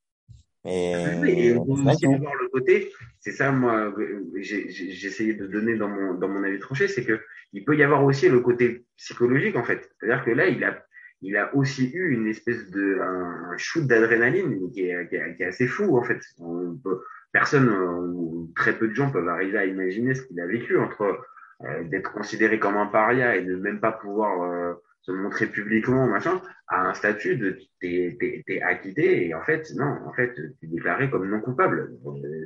Mais 0.64 1.16
oui, 1.20 1.54
on 1.56 1.64
voir 1.64 2.34
le 2.34 2.48
côté, 2.48 2.92
c'est 3.18 3.32
ça 3.32 3.50
moi, 3.50 3.94
j'ai 4.36 5.06
essayé 5.06 5.32
de 5.32 5.46
donner 5.46 5.76
dans 5.76 5.88
mon 5.88 6.14
dans 6.14 6.28
mon 6.28 6.42
avis 6.42 6.58
tranché, 6.58 6.86
c'est 6.86 7.04
que 7.04 7.18
il 7.52 7.64
peut 7.64 7.76
y 7.76 7.82
avoir 7.82 8.04
aussi 8.04 8.28
le 8.28 8.40
côté 8.40 8.84
psychologique 8.96 9.56
en 9.56 9.64
fait. 9.64 9.90
C'est-à-dire 9.98 10.24
que 10.24 10.30
là, 10.30 10.48
il 10.48 10.62
a 10.64 10.84
il 11.22 11.36
a 11.36 11.54
aussi 11.54 11.90
eu 11.92 12.12
une 12.12 12.26
espèce 12.28 12.70
de 12.70 12.98
un, 13.00 13.56
shoot 13.56 13.86
d'adrénaline 13.86 14.70
qui 14.70 14.88
est, 14.88 15.08
qui, 15.08 15.16
est, 15.16 15.36
qui 15.36 15.42
est 15.42 15.46
assez 15.46 15.66
fou 15.66 15.96
en 15.96 16.02
fait. 16.02 16.20
On 16.38 16.76
peut, 16.76 17.00
personne 17.32 17.68
ou 17.68 18.50
très 18.56 18.76
peu 18.76 18.88
de 18.88 18.94
gens 18.94 19.10
peuvent 19.10 19.28
arriver 19.28 19.58
à 19.58 19.66
imaginer 19.66 20.14
ce 20.14 20.22
qu'il 20.22 20.40
a 20.40 20.46
vécu 20.46 20.78
entre 20.78 21.20
euh, 21.62 21.84
d'être 21.84 22.12
considéré 22.12 22.58
comme 22.58 22.76
un 22.76 22.86
paria 22.86 23.36
et 23.36 23.44
de 23.44 23.54
même 23.56 23.80
pas 23.80 23.92
pouvoir 23.92 24.42
euh, 24.42 24.74
se 25.10 25.16
montrer 25.16 25.46
publiquement 25.46 26.06
machin 26.06 26.40
à 26.68 26.88
un 26.88 26.94
statut 26.94 27.36
de 27.36 27.58
t'es 27.80 28.16
t'es 28.46 28.62
acquitté 28.62 29.26
et 29.26 29.34
en 29.34 29.42
fait 29.42 29.70
non 29.74 29.98
en 30.06 30.12
fait 30.12 30.34
t'es 30.60 30.66
déclaré 30.66 31.10
comme 31.10 31.28
non 31.28 31.40
coupable 31.40 31.92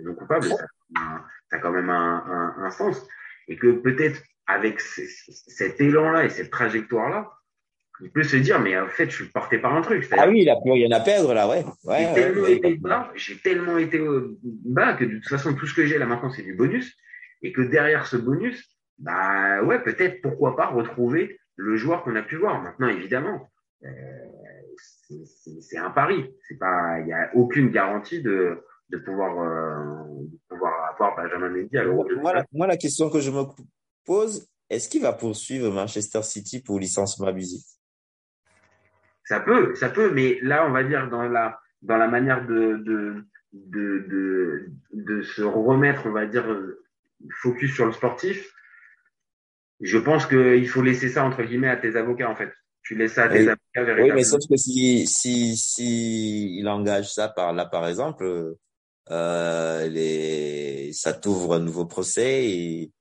non 0.05 0.15
coupable 0.15 0.47
ça, 0.47 0.67
ça 1.51 1.57
a 1.57 1.59
quand 1.59 1.73
même 1.73 1.91
un, 1.91 2.25
un, 2.59 2.65
un 2.65 2.71
sens 2.71 3.07
et 3.49 3.57
que 3.57 3.73
peut-être 3.73 4.23
avec 4.47 4.81
cet 4.81 5.81
élan 5.81 6.11
là 6.11 6.25
et 6.25 6.31
cette 6.31 6.51
trajectoire 6.51 7.11
là 7.11 7.31
il 8.01 8.11
peut 8.11 8.25
se 8.25 8.37
dire, 8.37 8.59
mais 8.59 8.77
en 8.77 8.89
fait, 8.89 9.09
je 9.09 9.15
suis 9.15 9.29
porté 9.29 9.59
par 9.59 9.75
un 9.75 9.81
truc. 9.81 10.07
Ah 10.11 10.29
oui, 10.29 10.43
il 10.43 10.51
a 10.51 10.57
plus 10.61 10.73
rien 10.73 10.91
à 10.91 11.01
perdre, 11.01 11.33
là, 11.33 11.49
ouais. 11.49 11.65
ouais 11.85 12.09
j'ai 12.09 12.15
tellement, 12.15 12.43
ouais, 12.43 12.53
été 12.53 12.75
bas, 12.75 13.13
j'ai 13.15 13.39
tellement 13.39 13.79
été 13.79 13.99
euh, 13.99 14.37
bas 14.43 14.95
que 14.95 15.05
de 15.05 15.15
toute 15.15 15.29
façon, 15.29 15.55
tout 15.55 15.67
ce 15.67 15.75
que 15.75 15.87
j'ai 15.87 15.97
là 15.99 16.07
maintenant, 16.07 16.31
c'est 16.31 16.43
du 16.43 16.55
bonus. 16.55 16.97
Et 17.43 17.53
que 17.53 17.63
derrière 17.63 18.07
ce 18.07 18.17
bonus, 18.17 18.77
bah 18.99 19.63
ouais, 19.63 19.81
peut-être, 19.83 20.23
pourquoi 20.23 20.57
pas 20.57 20.67
retrouver 20.67 21.39
le 21.57 21.77
joueur 21.77 22.03
qu'on 22.03 22.17
a 22.17 22.23
pu 22.23 22.37
voir. 22.37 22.63
Maintenant, 22.63 22.89
évidemment, 22.89 23.49
euh, 23.85 23.89
c'est 24.77 25.79
un 25.79 25.91
pari. 25.91 26.35
C'est 26.49 26.59
pas, 26.59 26.99
il 27.01 27.07
n'y 27.07 27.13
a 27.13 27.31
aucune 27.35 27.71
garantie 27.71 28.23
de, 28.23 28.65
de 28.91 28.99
pouvoir, 28.99 29.39
euh, 29.39 30.05
de 30.21 30.39
pouvoir 30.49 30.93
avoir 30.93 31.17
Benjamin 31.17 31.51
Mendy 31.51 31.77
à 31.79 31.85
l'Euro. 31.85 32.07
Moi, 32.21 32.35
la, 32.35 32.45
moi, 32.53 32.67
la 32.67 32.77
question 32.77 33.11
que 33.11 33.21
je 33.21 33.31
me 33.31 33.45
pose, 34.05 34.49
est-ce 34.71 34.89
qu'il 34.89 35.03
va 35.03 35.13
poursuivre 35.13 35.71
Manchester 35.71 36.23
City 36.23 36.63
pour 36.63 36.79
licenciement 36.79 37.29
abusif 37.29 37.63
Ça 39.25 39.41
peut, 39.41 39.75
ça 39.75 39.91
peut, 39.91 40.11
mais 40.13 40.39
là, 40.43 40.67
on 40.67 40.73
va 40.73 40.85
dire 40.85 41.09
dans 41.09 41.23
la, 41.23 41.59
dans 41.83 41.97
la 41.97 42.09
manière 42.09 42.47
de, 42.47 42.77
de, 42.79 43.25
de, 43.53 43.99
de, 44.09 44.71
de 44.93 45.23
se 45.23 45.43
remettre, 45.43 46.07
on 46.07 46.13
va 46.13 46.27
dire, 46.27 46.45
focus 47.43 47.75
sur 47.75 47.87
le 47.87 47.93
sportif, 47.93 48.53
je 49.81 49.99
pense 49.99 50.27
qu'il 50.27 50.69
faut 50.69 50.83
laisser 50.83 51.09
ça, 51.09 51.25
entre 51.25 51.43
guillemets, 51.43 51.69
à 51.69 51.77
tes 51.77 51.97
avocats, 51.97 52.31
en 52.31 52.37
fait. 52.37 52.51
Tu 52.83 52.95
laisses 52.95 53.15
ça 53.15 53.25
à 53.25 53.29
tes 53.29 53.41
oui. 53.41 53.49
avocats 53.49 53.59
véritablement. 53.77 54.07
Oui, 54.09 54.13
mais 54.15 54.25
sauf 54.25 54.41
que 54.49 54.57
si, 54.57 55.07
si, 55.07 55.57
si 55.57 56.59
il 56.59 56.69
engage 56.69 57.13
ça 57.13 57.29
par 57.29 57.53
là, 57.53 57.65
par 57.65 57.89
exemple, 57.89 58.57
euh, 59.11 59.89
les, 59.89 60.93
ça 60.93 61.13
t'ouvre 61.13 61.55
un 61.55 61.61
nouveau 61.61 61.87
procès 61.87 62.47
et 62.47 62.93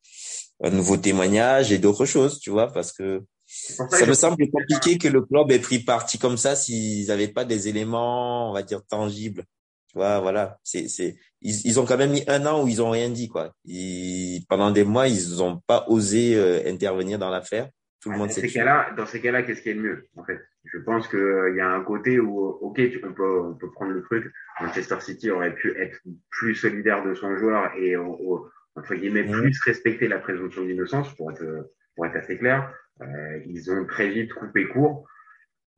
un 0.61 0.69
nouveau 0.69 0.97
témoignage 0.97 1.71
et 1.71 1.79
d'autres 1.79 2.05
choses, 2.05 2.39
tu 2.39 2.49
vois, 2.49 2.71
parce 2.71 2.93
que 2.93 3.23
ça, 3.45 3.87
ça 3.89 4.05
me 4.05 4.13
semble 4.13 4.49
compliqué 4.49 4.97
que 4.97 5.07
le 5.07 5.21
club 5.21 5.51
ait 5.51 5.59
pris 5.59 5.79
parti 5.79 6.17
comme 6.17 6.37
ça 6.37 6.55
s'ils 6.55 7.07
n'avaient 7.07 7.27
pas 7.27 7.45
des 7.45 7.67
éléments, 7.67 8.49
on 8.49 8.53
va 8.53 8.63
dire, 8.63 8.81
tangibles. 8.85 9.43
Tu 9.87 9.97
vois, 9.97 10.19
voilà, 10.21 10.59
c'est, 10.63 10.87
c'est, 10.87 11.15
ils, 11.43 11.65
ils 11.65 11.79
ont 11.79 11.85
quand 11.85 11.97
même 11.97 12.11
mis 12.11 12.23
un 12.27 12.45
an 12.45 12.63
où 12.63 12.67
ils 12.67 12.81
ont 12.81 12.89
rien 12.89 13.09
dit, 13.09 13.27
quoi. 13.29 13.53
Ils, 13.65 14.43
pendant 14.49 14.71
des 14.71 14.83
mois, 14.83 15.07
ils 15.07 15.37
n'ont 15.37 15.59
pas 15.67 15.85
osé 15.87 16.35
euh, 16.35 16.61
intervenir 16.67 17.19
dans 17.19 17.29
l'affaire. 17.29 17.69
Tout 18.01 18.09
le 18.09 18.15
Ah, 18.15 18.17
monde 18.19 18.27
dans 18.29 18.33
sait. 18.33 18.41
ces 18.41 18.53
cas-là, 18.53 18.91
dans 18.97 19.05
ces 19.05 19.21
cas-là, 19.21 19.43
qu'est-ce 19.43 19.61
qui 19.61 19.69
est 19.69 19.73
le 19.75 19.81
mieux, 19.81 20.07
en 20.17 20.23
fait? 20.25 20.39
Je 20.65 20.77
pense 20.79 21.07
qu'il 21.07 21.19
euh, 21.19 21.55
y 21.55 21.61
a 21.61 21.69
un 21.69 21.83
côté 21.83 22.19
où, 22.19 22.37
ok, 22.39 22.75
tu, 22.75 23.01
on, 23.07 23.13
peut, 23.13 23.39
on 23.41 23.53
peut 23.53 23.71
prendre 23.71 23.91
le 23.91 24.01
truc. 24.03 24.31
Manchester 24.61 24.97
City 24.99 25.29
aurait 25.31 25.53
pu 25.55 25.77
être 25.79 25.99
plus 26.29 26.55
solidaire 26.55 27.03
de 27.05 27.13
son 27.13 27.37
joueur 27.37 27.71
et 27.77 27.95
au, 27.95 28.47
entre 28.75 28.95
guillemets 28.95 29.23
Mhm. 29.23 29.41
plus 29.41 29.59
respecter 29.65 30.07
la 30.07 30.19
présomption 30.19 30.63
d'innocence, 30.65 31.13
pour 31.15 31.31
être 31.31 31.69
pour 31.95 32.05
être 32.07 32.15
assez 32.15 32.37
clair. 32.39 32.73
Euh, 33.01 33.39
ils 33.45 33.69
ont 33.71 33.85
très 33.85 34.09
vite 34.09 34.33
coupé 34.33 34.67
court. 34.67 35.05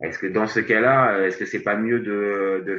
Est-ce 0.01 0.19
que 0.19 0.27
dans 0.27 0.47
ce 0.47 0.59
cas-là, 0.59 1.15
euh, 1.17 1.27
est-ce 1.27 1.37
que 1.37 1.45
c'est 1.45 1.63
pas 1.63 1.77
mieux 1.77 1.99
de, 1.99 2.63
de 2.65 2.77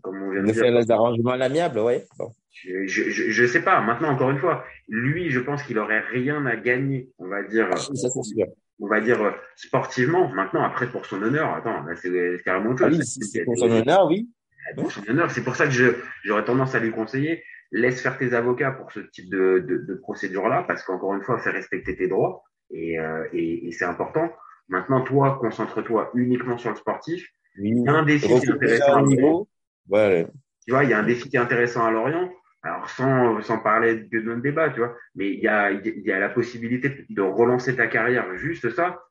comme 0.00 0.22
on 0.22 0.30
vient 0.30 0.42
de 0.42 0.46
De 0.48 0.52
faire 0.52 0.72
les 0.72 0.90
arrangements 0.90 1.32
à 1.32 1.36
l'amiable. 1.36 1.76
Bon. 1.76 2.30
je, 2.52 2.86
je, 2.86 3.30
je, 3.30 3.46
sais 3.46 3.62
pas. 3.62 3.80
Maintenant, 3.80 4.10
encore 4.10 4.30
une 4.30 4.38
fois, 4.38 4.64
lui, 4.88 5.30
je 5.30 5.40
pense 5.40 5.62
qu'il 5.64 5.78
aurait 5.78 6.00
rien 6.00 6.46
à 6.46 6.56
gagner, 6.56 7.10
on 7.18 7.26
va 7.26 7.42
dire, 7.42 7.66
Ça, 7.76 7.92
c'est 7.94 8.22
sûr. 8.22 8.46
on 8.78 8.86
va 8.86 9.00
dire 9.00 9.34
sportivement. 9.56 10.28
Maintenant, 10.32 10.62
après 10.62 10.86
pour 10.88 11.04
son 11.06 11.20
honneur, 11.22 11.52
attends, 11.54 11.82
là 11.82 11.96
c'est 11.96 12.10
carrément 12.44 12.70
autre 12.70 12.84
Ah 12.86 12.90
chose. 12.90 12.98
oui, 13.20 13.26
c'est 13.26 13.44
pour 13.44 13.58
son 13.58 13.70
honneur, 13.70 14.06
oui. 14.06 14.28
Pour 14.76 14.90
son 14.92 15.02
honneur, 15.08 15.30
c'est 15.30 15.42
pour 15.44 15.56
ça 15.56 15.64
que 15.66 15.72
je 15.72 15.86
j'aurais 16.22 16.44
tendance 16.44 16.74
à 16.74 16.78
lui 16.78 16.90
conseiller 16.90 17.42
laisse 17.72 18.00
faire 18.00 18.16
tes 18.16 18.34
avocats 18.34 18.70
pour 18.70 18.92
ce 18.92 19.00
type 19.00 19.28
de, 19.30 19.58
de, 19.66 19.78
de 19.78 19.94
procédure-là, 19.96 20.64
parce 20.68 20.84
qu'encore 20.84 21.12
une 21.14 21.22
fois, 21.22 21.38
faire 21.40 21.54
respecter 21.54 21.96
tes 21.96 22.06
droits 22.06 22.44
et, 22.70 23.00
euh, 23.00 23.24
et, 23.32 23.66
et 23.66 23.72
c'est 23.72 23.84
important. 23.84 24.30
Maintenant, 24.68 25.02
toi, 25.02 25.38
concentre-toi 25.40 26.10
uniquement 26.14 26.58
sur 26.58 26.70
le 26.70 26.76
sportif. 26.76 27.26
Il 27.56 27.82
y 27.84 27.88
a 27.88 27.92
un 27.92 28.02
défi 28.02 28.26
qui 28.26 28.32
est 28.32 28.50
intéressant. 28.50 28.94
à 28.96 29.00
Lorient. 29.02 29.48
Ouais. 29.88 30.26
Tu 30.66 30.72
vois, 30.72 30.84
il 30.84 30.90
y 30.90 30.92
a 30.92 30.98
un 30.98 31.04
défi 31.04 31.28
qui 31.28 31.36
est 31.36 31.40
intéressant 31.40 31.84
à 31.84 31.90
Lorient. 31.90 32.30
Alors, 32.62 32.88
sans, 32.88 33.42
sans 33.42 33.58
parler 33.58 33.96
de 33.96 34.20
notre 34.20 34.40
débat, 34.40 34.70
tu 34.70 34.78
vois, 34.78 34.96
mais 35.14 35.30
il 35.30 35.40
y 35.40 35.48
a, 35.48 35.70
il 35.70 36.00
y 36.00 36.10
a 36.10 36.18
la 36.18 36.30
possibilité 36.30 37.04
de 37.10 37.20
relancer 37.20 37.76
ta 37.76 37.86
carrière, 37.88 38.34
juste 38.36 38.70
ça. 38.70 39.02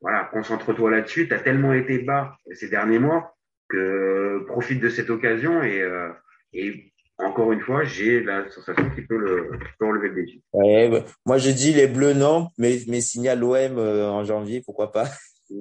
Voilà, 0.00 0.24
concentre-toi 0.32 0.90
là-dessus. 0.90 1.28
Tu 1.28 1.34
as 1.34 1.38
tellement 1.38 1.72
été 1.72 2.00
bas 2.00 2.36
ces 2.52 2.68
derniers 2.68 2.98
mois 2.98 3.36
que 3.68 4.44
profite 4.48 4.80
de 4.80 4.88
cette 4.88 5.10
occasion 5.10 5.62
et, 5.62 5.80
euh, 5.80 6.10
et 6.52 6.92
encore 7.18 7.52
une 7.52 7.60
fois, 7.60 7.84
j'ai 7.84 8.22
la 8.22 8.48
sensation 8.50 8.88
qu'il 8.90 9.06
peut, 9.06 9.16
le, 9.16 9.50
peut 9.78 9.86
relever 9.86 10.08
le 10.08 10.14
défi. 10.14 10.42
Ouais, 10.52 10.88
bah, 10.88 11.04
moi 11.26 11.38
je 11.38 11.50
dis 11.50 11.72
les 11.72 11.86
bleus 11.86 12.14
non, 12.14 12.48
mais, 12.58 12.78
mais 12.88 13.00
signal 13.00 13.40
l'OM 13.40 13.78
euh, 13.78 14.08
en 14.08 14.24
janvier, 14.24 14.62
pourquoi 14.64 14.92
pas? 14.92 15.06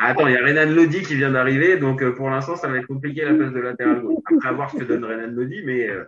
Attends, 0.00 0.26
il 0.26 0.34
y 0.34 0.36
a 0.36 0.44
Renan 0.44 0.74
Lodi 0.74 1.02
qui 1.02 1.14
vient 1.14 1.30
d'arriver, 1.30 1.76
donc 1.78 2.02
euh, 2.02 2.14
pour 2.14 2.28
l'instant, 2.28 2.56
ça 2.56 2.68
va 2.68 2.78
être 2.78 2.86
compliqué 2.86 3.24
la 3.24 3.34
place 3.34 3.52
de 3.52 3.60
latéral 3.60 4.00
gauche. 4.00 4.16
Après, 4.24 4.48
à 4.48 4.52
voir 4.52 4.70
ce 4.70 4.76
que 4.76 4.84
donne 4.84 5.04
Renan 5.04 5.28
Lodi, 5.28 5.62
mais 5.64 5.88
euh, 5.88 6.04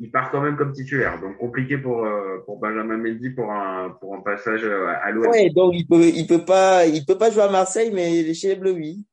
il 0.00 0.10
part 0.10 0.30
quand 0.30 0.40
même 0.40 0.56
comme 0.56 0.72
titulaire. 0.72 1.20
Donc 1.20 1.36
compliqué 1.36 1.76
pour, 1.76 2.04
euh, 2.04 2.38
pour 2.46 2.58
Benjamin 2.58 2.96
Mendy 2.96 3.30
pour 3.30 3.52
un, 3.52 3.90
pour 4.00 4.14
un 4.14 4.20
passage 4.20 4.64
euh, 4.64 4.86
à 5.02 5.10
l'OM. 5.10 5.28
Ouais, 5.28 5.50
donc 5.50 5.74
il 5.74 5.86
peut, 5.86 6.02
il 6.02 6.26
peut 6.26 6.44
pas, 6.44 6.86
il 6.86 7.04
peut 7.04 7.18
pas 7.18 7.30
jouer 7.30 7.42
à 7.42 7.50
Marseille, 7.50 7.90
mais 7.92 8.32
chez 8.34 8.48
les 8.48 8.56
bleus, 8.56 8.72
oui. 8.72 9.04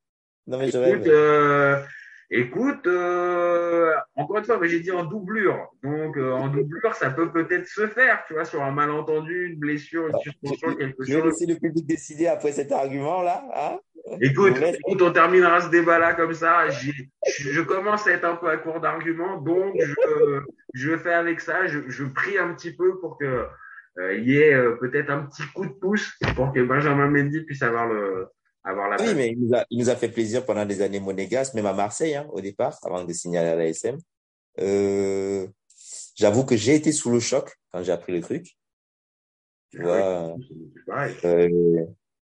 Non 0.48 0.58
mais 0.58 0.72
je 0.72 0.78
rêve. 0.78 0.96
Écoute, 0.96 1.08
euh, 1.08 1.82
écoute 2.30 2.86
euh, 2.88 3.94
encore 4.16 4.38
une 4.38 4.46
fois, 4.46 4.60
mais 4.60 4.68
j'ai 4.68 4.80
dit 4.80 4.92
en 4.92 5.06
doublure. 5.06 5.70
Donc 5.84 6.18
euh, 6.18 6.32
en 6.32 6.48
doublure, 6.50 6.94
ça 6.94 7.10
peut 7.10 7.32
peut-être 7.32 7.68
se 7.68 7.88
faire, 7.88 8.24
tu 8.28 8.34
vois, 8.34 8.46
sur 8.46 8.64
un 8.64 8.72
malentendu, 8.72 9.48
une 9.48 9.60
blessure, 9.60 10.08
une 10.08 10.20
suspension, 10.20 10.76
quelque 10.76 11.04
Je 11.04 11.14
vais 11.14 11.22
chose. 11.22 11.32
laisser 11.32 11.46
le 11.46 11.60
public 11.60 11.86
décider 11.86 12.28
après 12.28 12.52
cet 12.52 12.72
argument-là. 12.72 13.44
Hein? 13.56 13.80
Écoute, 14.22 14.56
écoute, 14.58 15.02
on 15.02 15.12
terminera 15.12 15.60
ce 15.60 15.70
débat-là 15.70 16.14
comme 16.14 16.34
ça. 16.34 16.70
Je, 16.70 16.92
je 17.26 17.62
commence 17.62 18.08
à 18.08 18.12
être 18.12 18.24
un 18.26 18.36
peu 18.38 18.50
à 18.50 18.58
court 18.58 18.80
d'arguments, 18.80 19.42
donc 19.42 19.76
je, 19.78 20.40
je 20.74 20.98
fais 20.98 21.14
avec 21.14 21.42
ça. 21.42 21.68
Je, 21.68 21.80
je 21.90 22.06
prie 22.06 22.38
un 22.38 22.54
petit 22.54 22.74
peu 22.74 23.00
pour 23.00 23.18
que 23.18 23.46
euh, 24.00 24.16
y 24.20 24.38
ait 24.38 24.54
euh, 24.54 24.76
peut-être 24.80 25.10
un 25.10 25.24
petit 25.24 25.44
coup 25.54 25.66
de 25.66 25.74
pouce 25.74 26.18
pour 26.36 26.54
que 26.54 26.62
Benjamin 26.62 27.10
Mendy 27.10 27.42
puisse 27.42 27.64
avoir 27.64 27.88
le 27.88 28.28
avoir 28.70 28.90
la 28.90 28.98
Oui, 29.02 29.14
mais 29.16 29.30
il 29.30 29.40
nous, 29.40 29.56
a, 29.56 29.66
il 29.70 29.80
nous 29.80 29.90
a 29.90 29.96
fait 29.96 30.10
plaisir 30.10 30.46
pendant 30.46 30.66
des 30.66 30.82
années 30.82 31.00
monégasques, 31.00 31.54
même 31.54 31.66
à 31.66 31.74
Marseille, 31.74 32.16
hein, 32.16 32.28
au 32.32 32.42
départ, 32.42 32.78
avant 32.84 33.04
de 33.04 33.14
signer 33.14 33.40
à 33.40 33.56
l'ASM. 33.56 33.98
Euh, 34.60 35.48
J'avoue 36.16 36.46
que 36.46 36.58
j'ai 36.58 36.74
été 36.76 36.92
sous 36.92 37.12
le 37.12 37.20
choc 37.20 37.56
quand 37.72 37.84
j'ai 37.84 37.92
appris 37.92 38.12
le 38.12 38.22
truc. 38.22 38.58
Tu 39.70 39.82
vois, 39.84 40.34
C'est 40.74 40.86
pareil. 40.86 41.16
euh, 41.26 41.86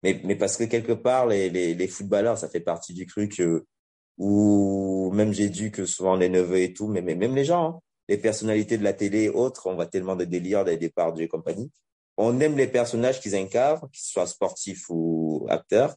mais, 0.03 0.21
mais 0.23 0.35
parce 0.35 0.55
que 0.55 0.63
quelque 0.63 0.93
part, 0.93 1.27
les, 1.27 1.49
les, 1.49 1.73
les 1.73 1.87
footballeurs, 1.87 2.37
ça 2.37 2.47
fait 2.47 2.61
partie 2.61 2.93
du 2.93 3.05
truc 3.07 3.39
euh, 3.41 3.65
où 4.17 5.11
même 5.13 5.33
j'ai 5.33 5.49
dû 5.49 5.69
que 5.71 5.85
souvent 5.85 6.15
les 6.15 6.29
neveux 6.29 6.59
et 6.59 6.73
tout, 6.73 6.87
mais, 6.87 7.01
mais 7.01 7.15
même 7.15 7.35
les 7.35 7.43
gens, 7.43 7.65
hein, 7.69 7.79
les 8.07 8.17
personnalités 8.17 8.77
de 8.77 8.83
la 8.83 8.93
télé 8.93 9.23
et 9.23 9.29
autres, 9.29 9.67
on 9.67 9.75
voit 9.75 9.85
tellement 9.87 10.15
de 10.15 10.25
délire 10.25 10.63
des 10.63 10.77
départs 10.77 11.19
et 11.19 11.27
compagnie. 11.27 11.69
On 12.15 12.39
aime 12.39 12.55
les 12.55 12.67
personnages 12.67 13.19
qu'ils 13.19 13.35
incarnent, 13.35 13.89
qu'ils 13.91 14.05
soient 14.05 14.27
sportifs 14.27 14.85
ou 14.89 15.45
acteurs, 15.49 15.95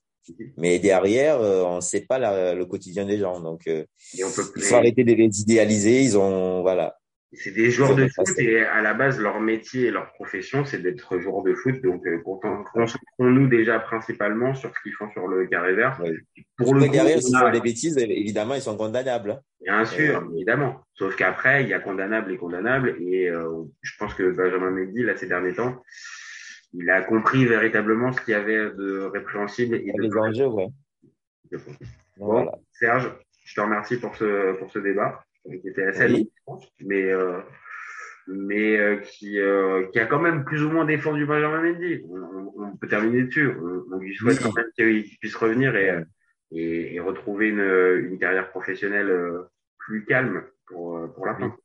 mais 0.57 0.79
derrière, 0.79 1.41
euh, 1.41 1.63
on 1.65 1.77
ne 1.77 1.81
sait 1.81 2.03
pas 2.03 2.19
la- 2.19 2.55
le 2.55 2.65
quotidien 2.67 3.05
des 3.05 3.19
gens. 3.19 3.41
Donc, 3.41 3.63
euh, 3.67 3.85
Et 4.19 4.25
on 4.25 4.31
peut 4.31 4.43
il 4.57 4.63
faut 4.63 4.75
arrêter 4.77 5.05
de 5.05 5.13
les 5.15 5.41
idéaliser. 5.41 6.03
Ils 6.03 6.17
ont, 6.19 6.63
voilà. 6.63 6.97
C'est 7.33 7.51
des 7.51 7.71
joueurs 7.71 7.97
de 7.97 8.07
foot 8.09 8.29
et 8.39 8.61
à 8.61 8.81
la 8.81 8.95
base, 8.95 9.19
leur 9.19 9.41
métier 9.41 9.87
et 9.87 9.91
leur 9.91 10.11
profession, 10.13 10.65
c'est 10.65 10.81
d'être 10.81 11.19
joueur 11.19 11.43
de 11.43 11.55
foot. 11.55 11.83
Donc, 11.83 12.07
euh, 12.07 12.19
concentrons-nous 12.73 13.49
déjà 13.49 13.79
principalement 13.81 14.55
sur 14.55 14.71
ce 14.75 14.81
qu'ils 14.83 14.93
font 14.93 15.11
sur 15.11 15.27
le 15.27 15.47
carré 15.47 15.75
vert. 15.75 16.01
Ouais. 16.03 16.15
Pour 16.57 16.75
le 16.75 16.89
derrière, 16.89 17.19
on 17.19 17.21
s'ils 17.21 17.37
font 17.37 17.51
des 17.51 17.61
bêtises, 17.61 17.99
évidemment, 17.99 18.55
ils 18.55 18.63
sont 18.63 18.77
condamnables. 18.77 19.33
hein. 19.33 19.41
Bien 19.61 19.85
sûr, 19.85 20.19
Euh, 20.19 20.35
évidemment. 20.37 20.77
Sauf 20.95 21.17
qu'après, 21.17 21.65
il 21.65 21.69
y 21.69 21.75
a 21.75 21.81
condamnable 21.81 22.33
et 22.33 22.37
condamnable. 22.39 22.97
Et 23.01 23.29
euh, 23.29 23.65
je 23.83 23.93
pense 23.99 24.15
que 24.15 24.31
Benjamin 24.31 24.71
Mendy, 24.71 25.03
là, 25.03 25.17
ces 25.17 25.27
derniers 25.27 25.55
temps, 25.55 25.83
il 26.79 26.91
a 26.91 27.03
compris 27.03 27.47
véritablement 27.47 28.13
ce 28.13 28.21
qu'il 28.21 28.33
y 28.33 28.35
avait 28.35 28.71
de 28.71 29.01
répréhensible 29.13 29.77
et 29.77 29.93
de 29.93 30.03
Les 30.03 30.17
enjeux, 30.17 30.47
ouais. 30.49 30.69
Voilà. 32.17 32.53
Serge, 32.73 33.11
je 33.45 33.55
te 33.55 33.61
remercie 33.61 33.99
pour 33.99 34.15
ce, 34.17 34.53
pour 34.59 34.71
ce 34.71 34.79
débat, 34.79 35.25
qui 35.45 35.69
était 35.69 35.85
assez 35.85 36.07
Oui. 36.07 36.31
long, 36.47 36.61
mais, 36.81 37.05
euh, 37.05 37.41
mais 38.27 38.77
euh, 38.79 38.97
qui, 38.99 39.39
euh, 39.39 39.87
qui 39.93 40.01
a 40.01 40.07
quand 40.07 40.21
même 40.21 40.45
plus 40.45 40.63
ou 40.65 40.71
moins 40.71 40.85
défendu 40.85 41.25
Benjamin 41.27 41.63
Mendy. 41.73 42.03
On, 42.09 42.17
on- 42.17 42.53
on 42.59 42.77
peut 42.77 42.89
terminer 42.89 43.23
dessus. 43.25 43.49
On, 43.51 43.85
on 43.95 43.99
lui 43.99 44.15
souhaite 44.17 44.39
Oui. 44.39 44.43
quand 44.45 44.55
même 44.57 44.71
qu'il 44.77 45.19
puisse 45.19 45.37
revenir 45.37 45.77
et, 45.77 46.03
et, 46.53 46.95
et 46.97 47.01
retrouver 47.01 47.49
une, 47.51 48.09
une 48.11 48.19
carrière 48.19 48.51
professionnelle 48.51 49.11
plus 49.79 50.05
calme 50.05 50.43
pour, 50.67 51.13
pour 51.15 51.27
la 51.27 51.37
fin. 51.37 51.57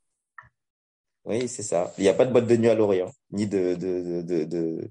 Oui, 1.25 1.47
c'est 1.47 1.63
ça. 1.63 1.91
Il 1.97 2.01
n'y 2.03 2.09
a 2.09 2.13
pas 2.13 2.25
de 2.25 2.31
boîte 2.31 2.47
de 2.47 2.55
nuit 2.55 2.67
à 2.69 2.75
Lorient, 2.75 3.11
ni 3.31 3.47
de, 3.47 3.75
de, 3.75 4.21
de, 4.21 4.43
de, 4.45 4.89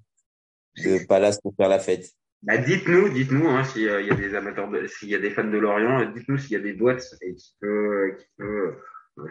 de, 0.76 0.98
de 0.98 1.06
palace 1.06 1.40
pour 1.40 1.54
faire 1.56 1.68
la 1.68 1.78
fête. 1.78 2.06
Bah, 2.42 2.56
dites-nous, 2.56 3.11
dites-nous, 3.11 3.48
hein, 3.48 3.64
s'il 3.64 3.83
y 3.83 3.88
a 3.88 4.14
des 4.14 4.35
amateurs, 4.35 4.68
de- 4.70 4.87
s'il 4.87 5.09
y 5.11 5.14
a 5.14 5.18
des 5.18 5.30
fans 5.30 5.44
de 5.44 5.59
Lorient, 5.59 6.00
euh, 6.00 6.06
dites-nous 6.06 6.38
s'il 6.38 6.52
y 6.52 6.56
a 6.56 6.61
des 6.61 6.72
boîtes 6.72 7.04
et 7.20 7.35
qui, 7.35 7.54
peut, 7.61 8.16
qui, 8.18 8.42
euh, 8.42 8.72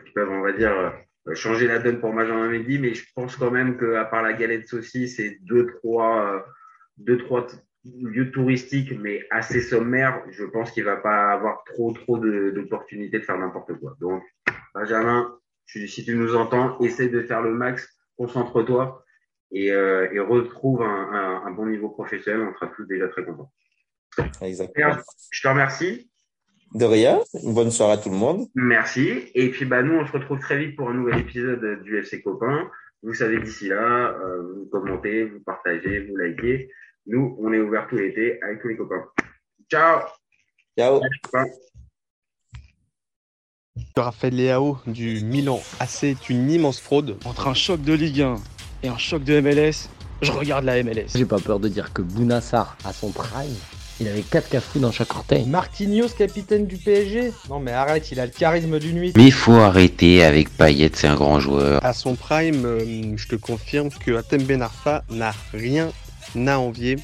qui 0.05 0.11
peuvent, 0.11 0.29
on 0.29 0.41
va 0.41 0.51
dire, 0.51 0.71
euh, 1.27 1.33
changer 1.33 1.67
la 1.67 1.79
donne 1.79 1.99
pour 1.99 2.13
Benjamin 2.13 2.51
Mendy. 2.51 2.77
Mais 2.77 2.93
je 2.93 3.05
pense 3.15 3.35
quand 3.35 3.49
même 3.49 3.77
qu'à 3.79 4.05
part 4.05 4.21
la 4.21 4.33
galette 4.33 4.67
saucisse 4.67 5.19
et 5.19 5.39
deux, 5.41 5.65
trois, 5.77 6.35
euh, 6.35 6.39
deux, 6.97 7.17
trois 7.17 7.47
t- 7.47 7.57
lieu 7.83 8.29
touristique, 8.29 8.91
mais 8.99 9.25
assez 9.31 9.61
sommaire, 9.61 10.21
je 10.29 10.43
pense 10.43 10.69
qu'il 10.71 10.83
va 10.83 10.97
pas 10.97 11.31
avoir 11.31 11.63
trop, 11.63 11.93
trop 11.93 12.19
d'opportunités 12.19 13.19
de, 13.19 13.23
faire 13.23 13.39
n'importe 13.39 13.73
quoi. 13.79 13.95
Donc, 13.99 14.21
Benjamin, 14.75 15.35
si 15.65 16.03
tu 16.03 16.15
nous 16.15 16.35
entends, 16.35 16.77
essaie 16.81 17.07
de 17.07 17.21
faire 17.21 17.41
le 17.41 17.53
max, 17.53 17.87
concentre-toi 18.17 19.03
et, 19.51 19.71
euh, 19.71 20.07
et, 20.13 20.19
retrouve 20.19 20.81
un, 20.81 20.85
un, 20.85 21.47
un, 21.47 21.51
bon 21.51 21.65
niveau 21.65 21.89
professionnel. 21.89 22.47
On 22.47 22.53
sera 22.53 22.67
tous 22.75 22.85
déjà 22.85 23.07
très 23.07 23.25
contents. 23.25 23.51
Exactement. 24.41 24.95
Je 25.31 25.41
te 25.41 25.47
remercie. 25.47 26.09
De 26.75 26.85
rien. 26.85 27.19
Une 27.43 27.53
bonne 27.53 27.71
soirée 27.71 27.93
à 27.93 27.97
tout 27.97 28.09
le 28.09 28.15
monde. 28.15 28.47
Merci. 28.53 29.31
Et 29.33 29.49
puis, 29.49 29.65
bah, 29.65 29.81
nous, 29.81 29.95
on 29.95 30.05
se 30.05 30.11
retrouve 30.11 30.39
très 30.39 30.57
vite 30.57 30.75
pour 30.75 30.89
un 30.89 30.93
nouvel 30.93 31.19
épisode 31.19 31.81
du 31.83 31.97
FC 31.97 32.21
Copain. 32.21 32.69
Vous 33.01 33.13
savez, 33.13 33.39
d'ici 33.39 33.69
là, 33.69 34.09
euh, 34.11 34.41
vous 34.41 34.69
commentez, 34.71 35.25
vous 35.25 35.39
partagez, 35.39 36.05
vous 36.05 36.17
likez. 36.17 36.69
Nous, 37.07 37.37
on 37.39 37.51
est 37.53 37.59
ouvert 37.59 37.87
tout 37.87 37.95
l'été 37.95 38.41
avec 38.43 38.61
tous 38.61 38.67
les 38.67 38.77
copains. 38.77 39.05
Ciao. 39.71 40.01
Ciao. 40.77 41.01
Raphaël 43.95 44.35
Leao 44.35 44.77
du 44.87 45.23
Milan 45.23 45.59
AC 45.79 46.03
est 46.03 46.29
une 46.29 46.49
immense 46.49 46.79
fraude. 46.79 47.17
Entre 47.25 47.47
un 47.47 47.53
choc 47.53 47.81
de 47.81 47.93
Ligue 47.93 48.21
1 48.21 48.35
et 48.83 48.87
un 48.87 48.97
choc 48.97 49.23
de 49.23 49.39
MLS, 49.39 49.89
je 50.21 50.31
regarde 50.31 50.65
la 50.65 50.81
MLS. 50.83 51.07
J'ai 51.15 51.25
pas 51.25 51.39
peur 51.39 51.59
de 51.59 51.67
dire 51.67 51.93
que 51.93 52.01
Bounassar, 52.01 52.77
à 52.85 52.93
son 52.93 53.11
prime, 53.11 53.55
il 53.99 54.07
avait 54.07 54.21
4 54.21 54.49
cafous 54.49 54.79
dans 54.79 54.91
chaque 54.91 55.13
orteil. 55.13 55.45
Marquinhos, 55.45 56.09
capitaine 56.17 56.65
du 56.65 56.77
PSG 56.77 57.33
Non 57.49 57.59
mais 57.59 57.71
arrête, 57.71 58.11
il 58.11 58.19
a 58.19 58.25
le 58.25 58.31
charisme 58.31 58.79
d'une 58.79 58.95
nuit. 58.95 59.13
Mais 59.15 59.25
il 59.25 59.33
faut 59.33 59.55
arrêter 59.55 60.23
avec 60.23 60.49
Payet, 60.55 60.91
c'est 60.93 61.07
un 61.07 61.15
grand 61.15 61.39
joueur. 61.39 61.83
À 61.83 61.93
son 61.93 62.15
prime, 62.15 62.65
euh, 62.65 63.17
je 63.17 63.27
te 63.27 63.35
confirme 63.35 63.89
que 63.89 64.15
Atem 64.15 64.43
Ben 64.43 64.61
Arfa 64.61 65.03
n'a 65.09 65.33
rien 65.53 65.91
à 66.47 66.59
envier 66.59 66.97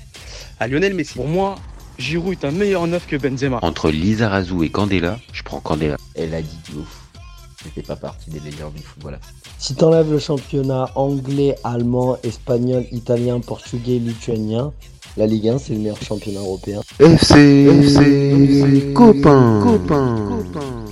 à 0.60 0.68
Lionel 0.68 0.94
Messi. 0.94 1.16
Pour 1.16 1.28
moi, 1.28 1.56
Giroud 1.98 2.34
est 2.34 2.46
un 2.46 2.52
meilleur 2.52 2.88
neuf 2.88 3.08
que 3.08 3.16
Benzema. 3.16 3.60
Entre 3.62 3.90
Lizarazu 3.90 4.64
et 4.64 4.70
Candela, 4.70 5.20
je 5.34 5.44
prends 5.44 5.60
Candela. 5.60 5.98
Elle 6.16 6.34
a 6.34 6.42
dit 6.42 6.60
du 6.70 6.78
ouf. 6.78 7.05
C'était 7.66 7.82
pas 7.82 7.96
partie 7.96 8.30
des 8.30 8.40
légendes 8.40 8.76
du 8.76 8.84
football. 8.84 9.20
Si 9.58 9.74
t'enlèves 9.74 10.12
le 10.12 10.20
championnat 10.20 10.92
anglais, 10.94 11.56
allemand, 11.64 12.18
espagnol, 12.24 12.86
italien, 12.92 13.40
portugais, 13.40 13.98
lituanien, 13.98 14.72
la 15.18 15.26
Ligue 15.26 15.50
1 15.50 15.58
c'est 15.58 15.74
le 15.74 15.80
meilleur 15.80 16.02
championnat 16.02 16.42
européen. 16.42 16.82
FC, 17.00 17.66
FC, 17.66 18.94
copain, 18.94 19.62
copain. 19.64 20.85